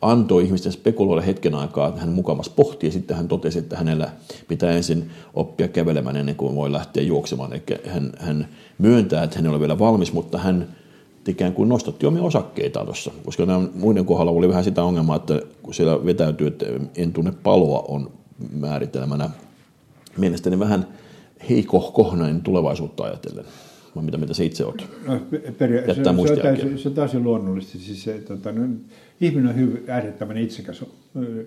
antoi 0.00 0.44
ihmisten 0.44 0.72
spekuloida 0.72 1.22
hetken 1.22 1.54
aikaa, 1.54 1.88
että 1.88 2.00
hän 2.00 2.10
mukavasti 2.10 2.54
pohti 2.56 2.86
ja 2.86 2.92
sitten 2.92 3.16
hän 3.16 3.28
totesi, 3.28 3.58
että 3.58 3.76
hänellä 3.76 4.10
pitää 4.48 4.70
ensin 4.70 5.10
oppia 5.34 5.68
kävelemään 5.68 6.16
ennen 6.16 6.34
kuin 6.34 6.54
voi 6.54 6.72
lähteä 6.72 7.02
juoksemaan. 7.02 7.52
Eli 7.52 7.62
hän, 7.86 8.12
hän 8.18 8.48
myöntää, 8.78 9.22
että 9.22 9.36
hän 9.36 9.46
ei 9.46 9.50
ole 9.50 9.60
vielä 9.60 9.78
valmis, 9.78 10.12
mutta 10.12 10.38
hän 10.38 10.68
ikään 11.28 11.52
kuin 11.52 11.68
nostatti 11.68 12.06
omia 12.06 12.22
osakkeita 12.22 12.84
tuossa, 12.84 13.10
koska 13.24 13.46
nämä 13.46 13.68
muiden 13.74 14.04
kohdalla 14.04 14.32
oli 14.32 14.48
vähän 14.48 14.64
sitä 14.64 14.84
ongelmaa, 14.84 15.16
että 15.16 15.40
kun 15.62 15.74
siellä 15.74 16.04
vetäytyy, 16.04 16.46
että 16.46 16.66
en 16.96 17.12
tunne 17.12 17.32
paloa 17.42 17.84
on 17.88 18.10
määritelmänä 18.52 19.30
mielestäni 20.18 20.58
vähän 20.58 20.86
heikohkohnainen 21.50 22.40
tulevaisuutta 22.40 23.04
ajatellen. 23.04 23.44
Vai 23.96 24.04
mitä, 24.04 24.18
mitä 24.18 24.34
se 24.34 24.44
itse 24.44 24.64
olet? 24.64 24.86
No, 25.06 25.20
peria- 25.58 25.94
se, 25.94 26.04
se, 26.04 26.10
on 26.10 26.38
täysin, 26.42 26.78
se 26.78 26.88
on 26.88 26.94
täysin 26.94 27.22
luonnollisesti. 27.22 27.78
Siis 27.78 28.04
se, 28.04 28.18
tota, 28.18 28.52
no, 28.52 28.68
ihminen 29.20 29.48
on 29.48 29.56
hyvin 29.56 29.84
äärettömän 29.88 30.36
itsekäs 30.36 30.84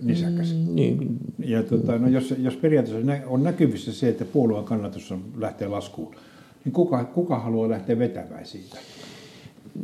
nisäkäs. 0.01 0.53
Mm, 0.53 0.75
niin. 0.75 1.17
Ja 1.46 1.63
tota, 1.63 1.98
no, 1.98 2.08
jos, 2.08 2.34
jos 2.41 2.56
periaatteessa 2.56 3.13
on 3.27 3.44
näkyvissä 3.44 3.94
se, 3.94 4.10
että 4.10 4.25
puolueen 4.25 4.65
kannatus 4.65 5.12
on, 5.12 5.22
lähtee 5.38 5.67
laskuun, 5.67 6.15
niin 6.65 6.74
kuka, 6.74 7.03
kuka 7.03 7.39
haluaa 7.39 7.70
lähteä 7.70 8.00
vetämään 8.00 8.46
siitä? 8.46 8.77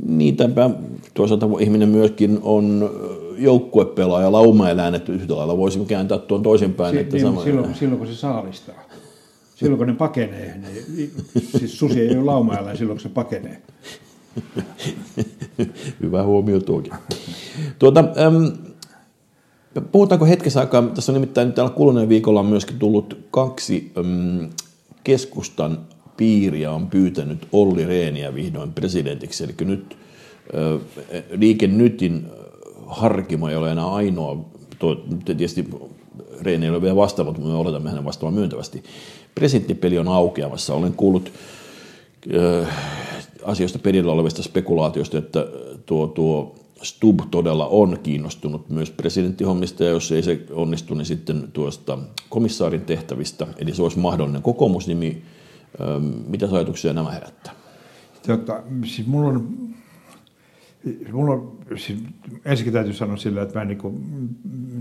Niitäpä 0.05 0.69
toisaalta 1.13 1.49
ihminen 1.59 1.89
myöskin 1.89 2.39
on 2.41 2.89
joukkuepelaaja, 3.37 4.31
laumaeläinet 4.31 5.09
yhtä 5.09 5.35
lailla. 5.35 5.57
Voisimme 5.57 5.85
kääntää 5.85 6.17
tuon 6.17 6.43
toisinpäin. 6.43 6.95
Si- 6.95 7.01
että 7.01 7.15
niin, 7.15 7.25
sama... 7.25 7.43
silloin, 7.43 7.75
silloin 7.75 7.97
kun 7.99 8.07
se 8.07 8.15
saalistaa. 8.15 8.75
Silloin 9.55 9.77
kun 9.77 9.87
ne 9.87 9.93
pakenee, 9.93 10.57
niin, 10.57 11.11
siis 11.59 11.79
susi 11.79 12.01
ei 12.01 12.15
ole 12.17 12.23
laumaeläin 12.23 12.77
silloin 12.77 12.97
kun 12.97 13.03
se 13.03 13.09
pakenee. 13.09 13.61
Hyvä 16.01 16.23
huomio 16.23 16.59
tuokin. 16.59 16.93
Tuota, 17.79 17.99
äm, 17.99 18.51
puhutaanko 19.91 20.25
hetkessä 20.25 20.59
aikaa, 20.59 20.81
tässä 20.81 21.11
on 21.11 21.13
nimittäin 21.13 21.53
täällä 21.53 21.73
kuluneen 21.73 22.09
viikolla 22.09 22.39
on 22.39 22.45
myöskin 22.45 22.79
tullut 22.79 23.17
kaksi 23.31 23.91
äm, 23.97 24.49
keskustan 25.03 25.77
piiriä 26.17 26.71
on 26.71 26.87
pyytänyt 26.87 27.47
Olli 27.51 27.85
Reeniä 27.85 28.35
vihdoin 28.35 28.73
presidentiksi. 28.73 29.43
Eli 29.43 29.53
nyt 29.59 29.97
Liike 31.31 31.67
Nytin 31.67 32.25
harkimo 32.93 33.49
ei 33.49 33.55
ole 33.55 33.71
enää 33.71 33.93
ainoa, 33.93 34.45
tietysti 35.25 35.69
Reeni 36.41 36.65
ei 36.65 36.71
ole 36.71 36.81
vielä 36.81 36.95
vastannut, 36.95 37.37
mutta 37.37 37.51
me 37.51 37.57
oletamme 37.57 37.89
hänen 37.89 38.05
vastaavan 38.05 38.33
myöntävästi. 38.33 38.83
Presidenttipeli 39.35 39.97
on 39.97 40.07
aukeamassa. 40.07 40.73
Olen 40.73 40.93
kuullut 40.93 41.31
äh, 42.35 42.67
asioista 43.45 43.79
perillä 43.79 44.11
olevista 44.11 44.43
spekulaatioista, 44.43 45.17
että 45.17 45.47
tuo, 45.85 46.07
tuo 46.07 46.55
Stub 46.83 47.19
todella 47.31 47.67
on 47.67 47.99
kiinnostunut 48.03 48.69
myös 48.69 48.91
presidenttihommista, 48.91 49.83
ja 49.83 49.89
jos 49.89 50.11
ei 50.11 50.23
se 50.23 50.45
onnistu, 50.51 50.93
niin 50.93 51.05
sitten 51.05 51.49
tuosta 51.53 51.97
komissaarin 52.29 52.81
tehtävistä, 52.81 53.47
eli 53.57 53.75
se 53.75 53.83
olisi 53.83 53.99
mahdollinen 53.99 54.41
kokoomusnimi. 54.41 55.21
Ähm, 55.81 56.05
mitä 56.27 56.47
ajatuksia 56.51 56.93
nämä 56.93 57.11
herättää? 57.11 57.53
Tota, 58.27 58.63
siis 58.85 59.07
mulla 59.07 59.29
on, 59.29 59.72
mulla 61.11 61.33
on 61.33 61.57
siis 61.75 61.99
ensinnäkin 62.45 62.73
täytyy 62.73 62.93
sanoa 62.93 63.17
sillä, 63.17 63.41
että 63.41 63.55
mä 63.55 63.61
en, 63.61 63.67
niin 63.67 63.77
kuin, 63.77 64.03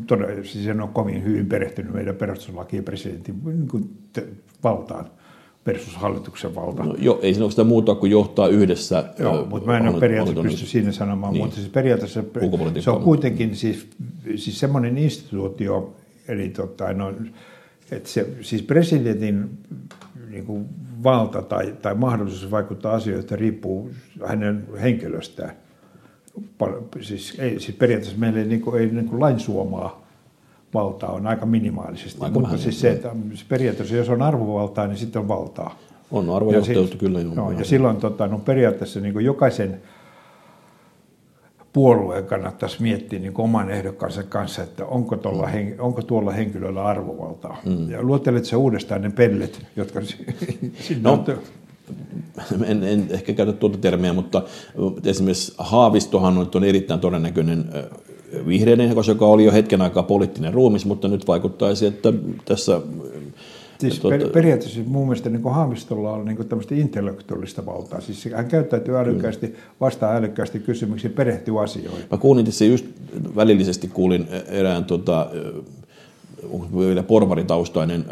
todella, 0.07 0.45
siis 0.45 0.67
en 0.67 0.81
ole 0.81 0.91
kovin 0.93 1.25
hyvin 1.25 1.47
perehtynyt 1.47 1.93
meidän 1.93 2.15
perustuslakiin 2.15 2.79
ja 2.79 2.83
presidentin 2.83 3.41
niin 3.45 3.69
kuin, 3.69 3.91
te, 4.13 4.27
valtaan 4.65 5.07
perustushallituksen 5.65 6.55
valta. 6.55 6.85
No, 6.85 6.95
jo, 6.99 7.19
ei 7.23 7.33
siinä 7.33 7.45
ole 7.45 7.51
sitä 7.51 7.65
muuta 7.65 7.95
kuin 7.95 8.13
johtaa 8.13 8.49
yhdessä. 8.49 9.05
Joo, 9.19 9.47
mutta 9.47 9.67
mä 9.67 9.79
en 9.79 9.89
ole 9.89 10.01
periaatteessa 10.01 10.43
pysty 10.43 10.67
siinä 10.67 10.93
sanomaan, 10.93 11.33
niin. 11.33 11.45
mutta 11.45 11.57
siis 11.57 11.69
periaatteessa 11.69 12.25
se 12.81 12.91
on 12.91 13.03
kuitenkin 13.03 13.57
siis, 13.57 13.87
siis 14.37 14.61
semmoinen 14.61 14.99
instituutio, 14.99 15.97
eli 16.29 16.49
tota, 16.49 16.93
no, 16.93 17.13
että 17.91 18.09
se, 18.09 18.29
siis 18.41 18.63
presidentin 18.63 19.51
niin 20.31 20.47
kuin 20.47 20.67
valta 21.03 21.43
tai, 21.43 21.75
tai 21.83 21.95
mahdollisuus 21.95 22.51
vaikuttaa 22.51 22.95
asioihin 22.95 23.31
riippuu 23.31 23.91
hänen 24.27 24.65
henkilöstään. 24.81 25.53
Siis, 27.01 27.37
ei, 27.39 27.61
siis 27.61 27.77
periaatteessa 27.77 28.19
meillä 28.19 28.39
ei, 28.39 28.47
niin 28.47 28.61
kuin, 28.61 28.81
ei 28.81 28.87
niin 28.87 29.09
kuin 29.09 29.21
lain 29.21 29.41
suomaa 29.41 30.03
valtaa 30.75 31.13
on 31.13 31.27
aika 31.27 31.47
minimaalisesti. 31.47 32.21
Aika 32.21 32.41
Mutta 32.41 32.57
siis 32.57 32.81
se, 32.81 32.91
että 32.91 33.11
periaatteessa 33.49 33.97
jos 33.97 34.09
on 34.09 34.23
arvovaltaa, 34.23 34.87
niin 34.87 34.97
sitten 34.97 35.21
on 35.21 35.29
valtaa. 35.29 35.79
On 36.11 36.31
arvojohtajuutta 36.31 36.97
kyllä. 36.97 37.21
Joo, 37.21 37.51
ja 37.51 37.65
silloin 37.65 37.97
tota, 37.97 38.27
no, 38.27 38.39
periaatteessa 38.39 39.01
niin 39.01 39.13
kuin 39.13 39.25
jokaisen 39.25 39.83
puolueen 41.73 42.27
kannattaisi 42.27 42.83
miettiä 42.83 43.19
niin 43.19 43.33
kuin 43.33 43.45
oman 43.45 43.71
ehdokkaansa 43.71 44.23
kanssa, 44.23 44.63
että 44.63 44.87
onko 44.87 45.17
tuolla, 45.17 45.47
mm. 45.47 45.53
hen, 45.53 45.81
onko 45.81 46.03
tuolla 46.03 46.33
henkilöllä 46.33 46.85
arvovaltaa. 46.85 47.57
Mm. 47.67 47.91
Ja 47.91 48.03
luottelet 48.03 48.45
se 48.45 48.57
uudestaan 48.57 49.03
ne 49.03 49.11
pellet, 49.11 49.67
jotka 49.77 50.01
no, 51.03 51.13
on... 51.13 51.25
en, 52.67 52.85
en 52.85 53.07
ehkä 53.11 53.33
käytä 53.33 53.53
tuota 53.53 53.79
termiä, 53.79 54.13
mutta 54.13 54.43
esimerkiksi 55.05 55.55
Haavistohan 55.59 56.39
on, 56.39 56.51
on 56.55 56.65
erittäin 56.65 57.01
todennäköinen 57.01 57.65
vihreiden 58.47 58.85
ehdokas, 58.85 59.09
joka 59.09 59.27
oli 59.27 59.45
jo 59.45 59.53
hetken 59.53 59.83
aikaa 59.83 60.03
poliittinen 60.03 60.55
ruumis, 60.55 60.87
mutta 60.87 61.09
nyt 61.09 61.27
vaikuttaisi, 61.27 61.87
että 61.87 62.13
tässä... 62.45 62.81
Siis 63.79 64.01
tuota, 64.01 64.19
per, 64.19 64.29
periaatteessa 64.29 64.81
mun 64.87 65.07
mielestä 65.07 65.31
niin 65.31 65.43
Haavistolla 65.45 66.13
on 66.13 66.25
niin 66.25 66.49
tämmöistä 66.49 66.75
intellektuaalista 66.75 67.67
valtaa. 67.67 68.01
Siis 68.01 68.29
hän 68.37 68.49
käyttäytyy 68.49 68.99
älykkäästi, 68.99 69.55
vastaa 69.81 70.15
älykkäästi 70.15 70.59
kysymyksiin, 70.59 71.13
perehtyy 71.13 71.63
asioihin. 71.63 72.05
Mä 72.11 72.19
kuulin 72.19 72.45
tässä 72.45 72.65
just 72.65 72.87
välillisesti 73.37 73.89
kuulin 73.89 74.27
erään 74.49 74.85
tota, 74.85 75.31
vielä 76.79 77.03
porvaritaustainen 77.03 78.05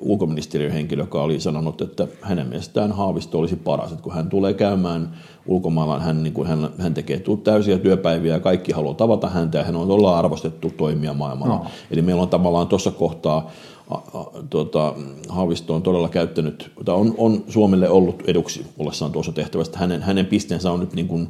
ulkoministeriön 0.00 0.72
henkilö, 0.72 1.02
joka 1.02 1.22
oli 1.22 1.40
sanonut, 1.40 1.80
että 1.80 2.08
hänen 2.20 2.46
mielestään 2.46 2.92
Haavisto 2.92 3.38
olisi 3.38 3.56
paras. 3.56 3.92
Että 3.92 4.02
kun 4.02 4.14
hän 4.14 4.28
tulee 4.28 4.54
käymään 4.54 5.16
ulkomailla, 5.46 6.00
hän, 6.00 6.22
niin 6.22 6.32
kuin 6.32 6.48
hän, 6.48 6.68
hän 6.78 6.94
tekee 6.94 7.22
täysiä 7.44 7.78
työpäiviä 7.78 8.34
ja 8.34 8.40
kaikki 8.40 8.72
haluaa 8.72 8.94
tavata 8.94 9.28
häntä 9.28 9.58
ja 9.58 9.64
hän 9.64 9.76
on 9.76 9.88
todella 9.88 10.18
arvostettu 10.18 10.72
toimia 10.76 11.14
maailmalla. 11.14 11.54
No. 11.54 11.66
Eli 11.90 12.02
meillä 12.02 12.22
on 12.22 12.28
tavallaan 12.28 12.66
tuossa 12.66 12.90
kohtaa 12.90 13.50
a, 13.90 13.94
a, 13.94 14.24
tuota, 14.50 14.94
Haavisto 15.28 15.74
on 15.74 15.82
todella 15.82 16.08
käyttänyt, 16.08 16.70
tai 16.84 16.94
on, 16.94 17.14
on 17.18 17.44
Suomelle 17.48 17.88
ollut 17.88 18.22
eduksi 18.26 18.66
ollessaan 18.78 19.12
tuossa 19.12 19.32
tehtävästä. 19.32 19.78
Hänen, 19.78 20.02
hänen 20.02 20.26
pisteensä 20.26 20.72
on 20.72 20.80
nyt 20.80 20.92
niin 20.92 21.08
kuin, 21.08 21.28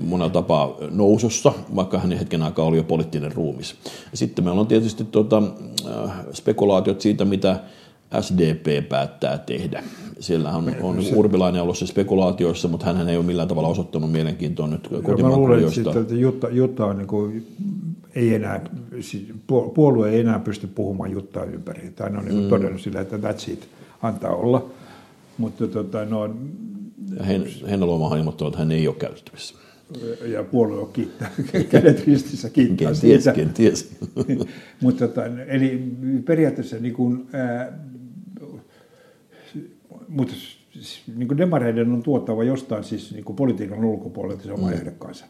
monella 0.00 0.30
tapaa 0.30 0.74
nousussa, 0.90 1.52
vaikka 1.76 1.98
hän 1.98 2.12
hetken 2.12 2.42
aikaa 2.42 2.64
oli 2.64 2.76
jo 2.76 2.84
poliittinen 2.84 3.32
ruumis. 3.32 3.74
Sitten 4.14 4.44
meillä 4.44 4.60
on 4.60 4.66
tietysti 4.66 5.04
tuota, 5.04 5.42
äh, 5.86 6.10
spekulaatiot 6.32 7.00
siitä, 7.00 7.24
mitä 7.24 7.60
SDP 8.20 8.88
päättää 8.88 9.38
tehdä. 9.38 9.82
Siellä 10.20 10.50
on, 10.50 10.74
on 10.80 11.02
se, 11.02 11.14
Urpilainen 11.14 11.62
ollut 11.62 11.78
se 11.78 11.86
spekulaatioissa, 11.86 12.68
mutta 12.68 12.86
hän 12.86 13.08
ei 13.08 13.16
ole 13.16 13.24
millään 13.26 13.48
tavalla 13.48 13.68
osoittanut 13.68 14.12
mielenkiintoa 14.12 14.66
nyt 14.66 14.88
kotimaan 15.02 15.32
Mä 15.32 15.36
luulen, 15.36 15.64
että, 15.64 16.00
että 16.00 16.14
Jutta, 16.14 16.48
Jutta 16.48 16.86
on 16.86 16.98
niin 16.98 17.08
kuin, 17.08 17.46
ei 18.14 18.34
enää, 18.34 18.60
siis 19.00 19.26
puolue 19.74 20.10
ei 20.10 20.20
enää 20.20 20.38
pysty 20.38 20.66
puhumaan 20.66 21.10
Juttaa 21.10 21.44
ympäri. 21.44 21.92
Tai 21.96 22.10
ne 22.10 22.18
on 22.18 22.24
niin 22.24 22.42
mm. 22.42 22.48
todennut 22.48 22.80
sillä, 22.80 23.00
että 23.00 23.16
that's 23.16 23.52
it, 23.52 23.68
antaa 24.02 24.34
olla. 24.34 24.70
Mutta 25.38 25.66
tota, 25.66 26.04
no, 26.04 26.30
Hen, 27.26 27.46
Heinäluomahan 27.70 28.18
ilmoittanut, 28.18 28.54
että 28.54 28.58
hän 28.58 28.72
ei 28.72 28.88
ole 28.88 28.96
käytettävissä. 28.96 29.54
Ja 30.32 30.44
puolue 30.44 30.80
on 30.80 30.90
kiittää, 30.92 31.30
kädet 31.70 32.06
ristissä 32.06 32.50
kiittää 32.50 32.76
kenties, 32.76 33.00
siitä. 33.00 33.32
Kenties. 33.32 33.90
Mutta 34.82 35.08
tota, 35.08 35.26
eli 35.26 35.92
periaatteessa 36.24 36.76
niin 36.76 36.94
kuin, 36.94 37.26
ää, 37.32 37.72
mutta 40.08 40.34
niin 41.16 41.28
kuin 41.28 41.38
demareiden 41.38 41.92
on 41.92 42.02
tuottava 42.02 42.44
jostain 42.44 42.84
siis 42.84 43.12
niin 43.12 43.24
kuin 43.24 43.36
politiikan 43.36 43.84
ulkopuolelta 43.84 44.42
se 44.42 44.52
oma 44.52 44.66
mm. 44.66 44.72
ehdokkaansa. 44.72 45.24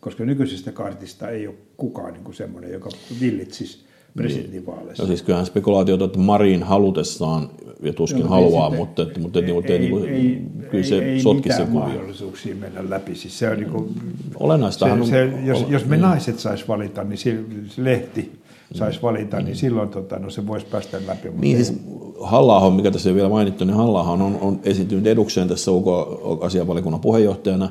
Koska 0.00 0.24
nykyisestä 0.24 0.72
kartista 0.72 1.28
ei 1.28 1.46
ole 1.46 1.56
kukaan 1.76 2.12
niin 2.12 2.34
semmoinen, 2.34 2.72
joka 2.72 2.90
villitsisi 3.20 3.84
presidentinvaaleissa. 4.16 5.02
No 5.02 5.06
siis 5.06 5.22
kyllähän 5.22 5.46
spekulaatiota, 5.46 6.04
että 6.04 6.18
Marin 6.18 6.62
halutessaan 6.62 7.50
ja 7.82 7.92
tuskin 7.92 8.22
no, 8.22 8.28
haluaa, 8.28 8.70
sitten, 8.70 8.86
mutta, 8.86 9.02
että, 9.02 9.20
mutta 9.20 9.38
ei, 9.38 9.44
ei, 9.44 9.62
ei, 9.68 9.78
niin 9.78 9.90
kuin, 9.90 10.08
ei, 10.08 10.42
kyllä 10.70 10.84
se 10.84 10.98
ei, 10.98 11.20
sotki 11.20 11.52
sen 11.52 11.66
kuvia. 11.66 11.80
mahdollisuuksia 11.80 12.54
mennä 12.54 12.90
läpi. 12.90 13.14
Siis 13.14 13.38
se 13.38 13.50
on 13.50 13.56
niin 13.56 13.70
kuin, 13.70 13.94
Olennaistahan 14.34 15.06
se, 15.06 15.10
se, 15.10 15.44
jos, 15.44 15.66
jos 15.68 15.86
me 15.86 15.96
naiset 15.96 16.38
sais 16.38 16.68
valita, 16.68 17.04
niin 17.04 17.18
se, 17.18 17.38
se 17.68 17.84
lehti 17.84 18.42
saisi 18.74 19.02
valita, 19.02 19.40
niin 19.40 19.56
silloin 19.56 19.88
tota, 19.88 20.18
no, 20.18 20.30
se 20.30 20.46
voisi 20.46 20.66
päästä 20.66 21.00
läpi. 21.06 21.28
Niin 21.38 21.64
siis 21.64 21.80
halla 22.22 22.70
mikä 22.70 22.90
tässä 22.90 23.08
ei 23.08 23.14
vielä 23.14 23.28
mainittu, 23.28 23.64
niin 23.64 23.76
halla 23.76 24.02
on, 24.02 24.38
on 24.40 24.60
esiintynyt 24.64 25.06
edukseen 25.06 25.48
tässä 25.48 25.70
UK-asianvalikunnan 25.70 27.00
puheenjohtajana, 27.00 27.68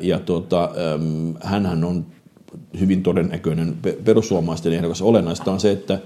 ja 0.00 0.18
tuota, 0.18 0.70
hänhän 1.42 1.84
on 1.84 2.06
hyvin 2.80 3.02
todennäköinen 3.02 3.78
perussuomalaisten 4.04 4.72
ehdokas. 4.72 5.02
Olennaista 5.02 5.52
on 5.52 5.60
se, 5.60 5.70
että 5.70 5.98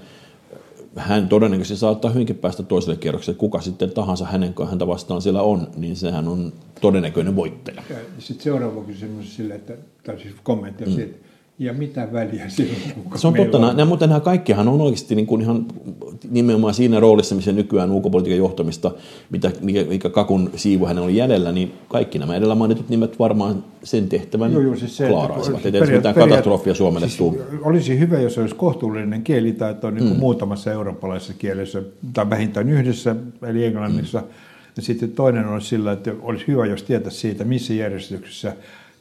hän 0.95 1.29
todennäköisesti 1.29 1.79
saattaa 1.79 2.11
hyvinkin 2.11 2.35
päästä 2.35 2.63
toiselle 2.63 2.97
kierrokselle. 2.97 3.37
Kuka 3.37 3.61
sitten 3.61 3.91
tahansa 3.91 4.25
hänen 4.25 4.53
häntä 4.69 4.87
vastaan 4.87 5.21
siellä 5.21 5.41
on, 5.41 5.67
niin 5.75 5.95
sehän 5.95 6.27
on 6.27 6.53
todennäköinen 6.81 7.35
voittaja. 7.35 7.83
Sitten 8.19 8.43
seuraava 8.43 8.83
kysymys 8.83 9.35
sille, 9.35 9.55
että, 9.55 9.73
tai 10.03 10.19
siis 10.19 10.35
kommentti 10.43 10.83
on 10.83 10.89
mm. 10.89 10.95
siitä, 10.95 11.17
ja 11.59 11.73
mitä 11.73 12.07
väliä 12.13 12.49
silloin? 12.49 12.77
Se 13.15 13.27
on 13.27 13.33
totta, 13.33 13.57
on. 13.57 13.77
Nämä, 13.77 13.85
mutta 13.85 14.07
nämä 14.07 14.19
kaikkihan 14.19 14.67
on 14.67 14.81
oikeasti 14.81 15.15
niin 15.15 15.27
kuin 15.27 15.41
ihan 15.41 15.65
nimenomaan 16.29 16.73
siinä 16.73 16.99
roolissa, 16.99 17.35
missä 17.35 17.51
nykyään 17.51 17.91
ulkopolitiikan 17.91 18.37
johtamista, 18.37 18.91
mitä, 19.29 19.51
mikä, 19.61 19.83
mikä 19.83 20.09
kakun 20.09 20.49
siivu 20.55 20.85
hänellä 20.85 21.05
on 21.05 21.15
jäljellä, 21.15 21.51
niin 21.51 21.73
kaikki 21.87 22.19
nämä 22.19 22.35
edellä 22.35 22.55
mainitut 22.55 22.89
nimet 22.89 23.19
varmaan 23.19 23.63
sen 23.83 24.09
tehtävän 24.09 24.53
joo, 24.53 24.61
joo, 24.61 24.75
siis 24.75 24.97
se, 24.97 25.07
klaaraisivat. 25.07 25.65
Ei 25.65 25.71
periaat, 25.71 25.91
mitään 25.91 26.15
periaat, 26.15 26.29
katastrofia 26.29 26.73
Suomelle 26.73 27.07
siis 27.07 27.17
tuu. 27.17 27.41
Olisi 27.61 27.99
hyvä, 27.99 28.19
jos 28.19 28.37
olisi 28.37 28.55
kohtuullinen 28.55 29.23
kielitaito 29.23 29.91
niin 29.91 30.03
kuin 30.03 30.13
mm. 30.13 30.19
muutamassa 30.19 30.71
eurooppalaisessa 30.71 31.33
kielessä, 31.33 31.81
tai 32.13 32.29
vähintään 32.29 32.69
yhdessä, 32.69 33.15
eli 33.47 33.65
englannissa. 33.65 34.19
Mm. 34.19 34.27
Ja 34.75 34.81
sitten 34.81 35.11
toinen 35.11 35.47
olisi 35.47 35.67
sillä, 35.67 35.91
että 35.91 36.11
olisi 36.21 36.47
hyvä, 36.47 36.65
jos 36.65 36.83
tietäisi 36.83 37.17
siitä, 37.17 37.43
missä 37.43 37.73
järjestyksessä 37.73 38.53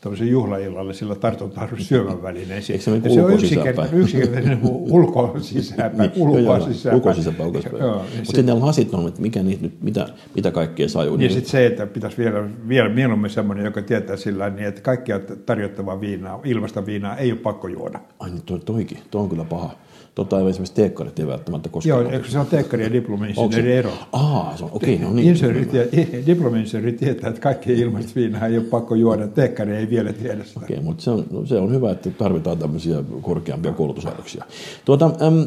tämmöisen 0.05 0.29
juhlaillalle 0.29 0.95
sillä 0.95 1.15
tartutaan 1.15 1.69
syövän 1.79 2.23
välineen. 2.23 2.63
Eikö 2.71 2.85
se, 2.85 3.15
se 3.15 3.23
on 3.23 3.35
yksinkertainen, 3.35 4.01
yksinkertainen 4.01 4.59
ulko 4.63 5.37
sisäpä, 5.41 6.11
ulko 6.17 6.61
sisäpä. 6.61 6.97
Ulko 6.97 7.15
sisäpä, 7.15 7.45
ulko 7.45 7.59
sisäpä. 7.59 7.79
Mutta 7.79 8.25
sitten 8.25 8.47
ne 8.47 8.53
lasit 8.53 8.95
on, 8.95 9.09
että 9.09 9.23
mikä 9.23 9.43
niitä 9.43 9.63
nyt, 9.63 9.83
mitä, 9.83 10.09
mitä 10.35 10.51
kaikkea 10.51 10.89
saa 10.89 11.05
Ja 11.05 11.31
sitten 11.31 11.51
se, 11.51 11.67
että 11.67 11.87
pitäisi 11.87 12.19
vielä, 12.19 12.49
vielä 12.69 12.89
mieluummin 12.89 13.31
semmoinen, 13.31 13.65
joka 13.65 13.83
tietää 13.83 14.17
sillä 14.17 14.51
niin, 14.51 14.67
että 14.67 14.81
kaikkia 14.81 15.21
tarjottavaa 15.47 16.01
viinaa, 16.01 16.41
ilmasta 16.45 16.87
viinaa 16.87 17.17
ei 17.17 17.33
ole 17.33 17.41
pakko 17.41 17.69
juoda. 17.69 18.01
Ai 18.19 18.31
niin 18.31 18.43
toi, 18.43 18.61
toikin, 18.61 18.99
toi 19.11 19.23
on 19.23 19.29
kyllä 19.29 19.45
paha. 19.45 19.71
Tota 20.15 20.41
ei 20.41 20.49
esimerkiksi 20.49 20.75
teekkarit 20.75 21.19
ei 21.19 21.27
välttämättä 21.27 21.69
koskaan. 21.69 22.03
Joo, 22.03 22.11
eikö 22.11 22.29
se 22.29 22.39
on 22.39 22.47
teekkari 22.47 22.83
ja 22.83 22.93
diplomi-insinööri 22.93 23.73
ero? 23.73 23.93
Aa, 24.13 24.57
se 24.57 24.65
on, 24.65 24.71
okei, 24.73 24.95
okay, 24.95 25.07
no 25.07 25.15
niin. 25.15 25.29
Insinööri, 25.29 25.69
diplomi-insinööri 26.27 26.93
tietää, 26.93 27.29
että 27.29 27.41
kaikki 27.41 27.73
ilmasta 27.73 28.13
viinaa 28.17 28.47
ei 28.47 28.59
ole 28.59 28.67
pakko 28.67 28.95
juoda, 28.95 29.27
teekkari 29.27 29.77
ei 29.77 29.91
vielä 29.95 30.13
tiedä 30.13 30.45
sitä. 30.45 30.61
Okei, 30.63 30.81
mutta 30.81 31.03
se 31.05 31.11
on, 31.11 31.25
no, 31.31 31.47
se 31.47 31.59
on 31.59 31.71
hyvä, 31.71 31.91
että 31.91 32.11
tarvitaan 32.11 32.59
tämmöisiä 32.59 32.97
korkeampia 33.23 33.73
koulutuslaitoksia. 33.73 34.45
Tuota, 34.85 35.05
äm, 35.23 35.47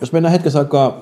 jos 0.00 0.12
mennään 0.12 0.32
hetkessä 0.32 0.58
aikaa 0.58 1.00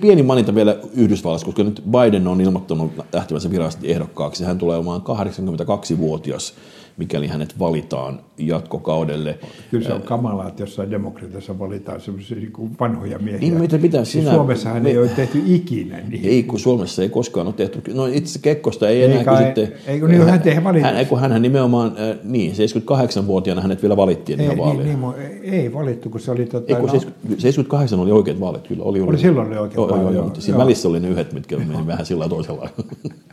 pieni 0.00 0.22
maininta 0.22 0.54
vielä 0.54 0.76
Yhdysvallassa, 0.94 1.46
koska 1.46 1.62
nyt 1.62 1.82
Biden 1.90 2.28
on 2.28 2.40
ilmoittanut 2.40 2.92
lähtevänsä 3.12 3.50
virallisesti 3.50 3.92
ehdokkaaksi. 3.92 4.44
Hän 4.44 4.58
tulee 4.58 4.76
olemaan 4.76 5.02
82-vuotias 5.02 6.54
mikäli 6.96 7.26
hänet 7.26 7.58
valitaan 7.58 8.20
jatkokaudelle. 8.38 9.38
Kyllä 9.70 9.86
se 9.86 9.92
on 9.92 10.02
kamalaa, 10.02 10.48
että 10.48 10.62
jossain 10.62 10.90
demokratiassa 10.90 11.58
valitaan 11.58 12.00
sellaisia 12.00 12.36
niin 12.36 12.52
vanhoja 12.80 13.18
miehiä. 13.18 13.40
Niin, 13.40 13.60
mitä 13.60 13.78
pitää 13.78 14.04
siis 14.04 14.24
sinä... 14.24 14.34
Suomessahan 14.34 14.82
me... 14.82 14.90
ei 14.90 14.98
ole 14.98 15.08
tehty 15.08 15.42
ikinä 15.46 16.00
niin. 16.08 16.24
Ei, 16.24 16.42
kun 16.42 16.58
Suomessa 16.58 17.02
ei 17.02 17.08
koskaan 17.08 17.46
ole 17.46 17.54
tehty. 17.54 17.82
No 17.94 18.06
itse 18.06 18.38
Kekkosta 18.42 18.88
ei, 18.88 19.04
enää 19.04 19.24
kai, 19.24 19.36
kysytte. 19.36 19.72
Ei, 19.86 20.00
kun 20.00 20.08
niin 20.10 20.26
hän, 20.26 20.42
hän, 20.82 20.94
hän, 20.94 21.06
kun 21.06 21.20
hän 21.20 21.42
nimenomaan, 21.42 21.96
niin, 22.24 22.52
78-vuotiaana 22.52 23.62
hänet 23.62 23.82
vielä 23.82 23.96
valittiin 23.96 24.40
ei, 24.40 24.48
niin, 24.48 24.78
niin, 24.78 24.98
ei, 25.42 25.50
ei 25.50 25.72
valittu, 25.72 26.10
kun 26.10 26.20
se 26.20 26.30
oli... 26.30 26.46
Tota, 26.46 26.74
ei, 26.74 26.80
kun 26.80 26.88
no, 26.88 27.00
78 27.38 28.00
oli 28.00 28.12
oikeat 28.12 28.40
vaalit 28.40 28.68
kyllä. 28.68 28.84
Oli, 28.84 29.00
oli, 29.00 29.08
oli 29.08 29.18
silloin 29.18 29.48
oli 29.48 29.58
oikeat 29.58 29.88
vaalit. 29.88 30.02
Joo, 30.02 30.12
joo, 30.12 30.24
mutta 30.24 30.40
siinä 30.40 30.58
välissä 30.58 30.88
oli 30.88 31.00
ne 31.00 31.08
yhdet, 31.08 31.32
mitkä 31.32 31.56
meni 31.56 31.86
vähän 31.86 32.06
sillä 32.06 32.28
toisella. 32.28 32.68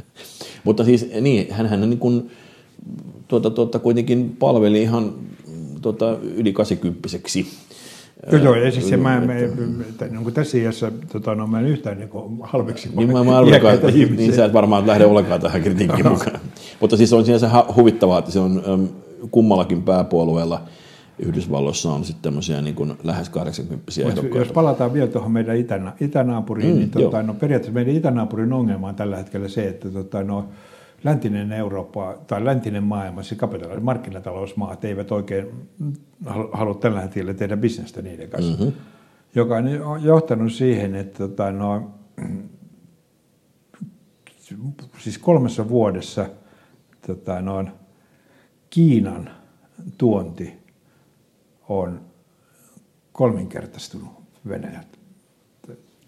mutta 0.64 0.84
siis 0.84 1.10
niin, 1.22 1.54
hän, 1.54 1.68
hän 1.68 1.90
niin 1.90 2.00
kuin, 2.00 2.32
tuota, 3.32 3.50
tuota, 3.50 3.80
kuitenkin 3.80 4.36
palveli 4.40 4.82
ihan 4.82 5.14
tuota, 5.82 6.18
yli 6.36 6.54
80 6.54 7.10
Joo, 8.32 8.44
joo, 8.44 8.56
ja 8.56 8.72
siis 8.72 8.90
se, 8.90 8.98
mä, 8.98 9.20
mä, 9.20 9.34
niin 9.34 10.24
kuin 10.24 10.34
tässä 10.34 10.58
iässä 10.58 10.92
tota, 11.12 11.36
no, 11.36 11.48
mä 11.48 11.60
en 11.60 11.66
yhtään 11.66 11.98
niin 11.98 12.10
halveksi 12.42 12.90
niin, 12.96 13.12
mä, 13.12 13.24
mä 13.24 13.42
niin 14.18 14.36
sä 14.36 14.46
et 14.46 14.54
varmaan 14.54 14.88
lähde 14.88 15.06
ollenkaan 15.06 15.42
tähän 15.42 15.62
kritiikkiin 15.62 16.08
mukaan. 16.08 16.40
Mutta 16.80 16.98
siis 16.98 17.14
on 17.14 17.26
sinänsä 17.26 17.50
huvittavaa, 17.76 18.20
että 18.20 18.32
se 18.32 18.40
on 18.40 18.90
kummallakin 19.32 19.84
pääpuolueella. 19.84 20.62
Yhdysvalloissa 21.20 21.92
on 21.92 22.06
sitten 22.06 22.24
tämmöisiä 22.24 22.62
niin 22.62 22.76
kuin 22.76 22.94
lähes 23.04 23.30
80 23.30 23.92
ehdokkaita. 24.00 24.38
Jos 24.38 24.52
palataan 24.52 24.94
vielä 24.94 25.08
tuohon 25.08 25.32
meidän 25.32 25.58
itänä, 25.58 25.94
itänaapuriin, 26.00 26.74
mm, 26.74 26.78
niin 26.78 26.90
tota, 26.90 27.24
no, 27.24 27.34
periaatteessa 27.34 27.74
meidän 27.74 27.96
itänaapurin 27.96 28.54
ongelma 28.54 28.88
on 28.88 28.96
tällä 28.96 29.18
hetkellä 29.18 29.48
se, 29.48 29.68
että 29.68 29.90
tota, 29.90 30.24
no, 30.24 30.46
läntinen 31.04 31.52
Eurooppa 31.52 32.18
tai 32.28 32.46
läntinen 32.46 32.84
maailma, 32.84 33.24
siis 33.24 33.40
kapitalismi, 33.40 33.84
markkinatalousmaat 33.84 34.86
eivät 34.86 35.12
oikein 35.12 35.70
halua 36.52 36.74
tällä 36.74 37.02
hetkellä 37.02 37.34
tehdä 37.34 37.58
bisnestä 37.58 38.02
niiden 38.02 38.30
kanssa. 38.30 38.52
Mm-hmm. 38.52 38.74
Joka 39.36 39.56
on 39.86 40.04
johtanut 40.04 40.52
siihen, 40.52 40.96
että 40.96 41.18
tota, 41.18 41.52
no, 41.52 41.92
siis 45.00 45.18
kolmessa 45.18 45.70
vuodessa 45.70 46.30
tota, 47.08 47.42
no, 47.42 47.66
Kiinan 48.70 49.30
tuonti 49.98 50.54
on 51.70 52.02
kolminkertaistunut 53.12 54.10
Venäjältä. 54.48 55.01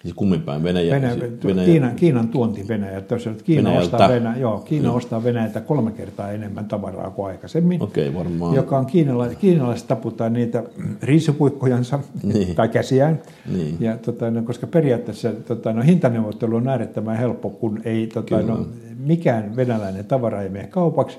Siis 0.03 0.15
kummin 0.15 0.41
päin 0.41 0.63
Venäjä? 0.63 0.95
Venäjä, 0.95 1.15
Venäjä 1.45 1.65
Kiinan, 1.65 1.95
Kiinan 1.95 2.27
tuonti 2.27 2.67
Venäjä. 2.67 3.01
Tosiaan, 3.01 3.33
että 3.33 3.45
Kiina, 3.45 3.71
ostaa, 3.71 4.09
Venäjä, 4.09 4.37
joo, 4.37 4.59
Kiina 4.59 4.87
no. 4.87 4.95
ostaa 4.95 5.23
Venäjältä 5.23 5.61
kolme 5.61 5.91
kertaa 5.91 6.31
enemmän 6.31 6.65
tavaraa 6.65 7.09
kuin 7.09 7.27
aikaisemmin. 7.27 7.83
Okei, 7.83 8.13
varmaan. 8.13 8.55
Joka 8.55 8.77
on 8.77 8.85
kiinalaiset, 8.85 9.37
kiinalaiset 9.37 9.87
taputtaa 9.87 10.29
niitä 10.29 10.63
riisupuikkojansa 11.01 11.99
niin. 12.23 12.55
tai 12.55 12.69
käsiään. 12.69 13.21
Niin. 13.53 13.77
Ja, 13.79 13.97
tota, 13.97 14.31
no, 14.31 14.41
koska 14.41 14.67
periaatteessa 14.67 15.31
tota, 15.31 15.73
no, 15.73 15.81
hintaneuvottelu 15.81 16.55
on 16.55 16.67
äärettömän 16.67 17.17
helppo, 17.17 17.49
kun 17.49 17.81
ei 17.85 18.07
tota, 18.07 18.41
no, 18.41 18.67
mikään 18.99 19.55
venäläinen 19.55 20.05
tavara 20.05 20.41
ei 20.41 20.49
mene 20.49 20.67
kaupaksi. 20.67 21.17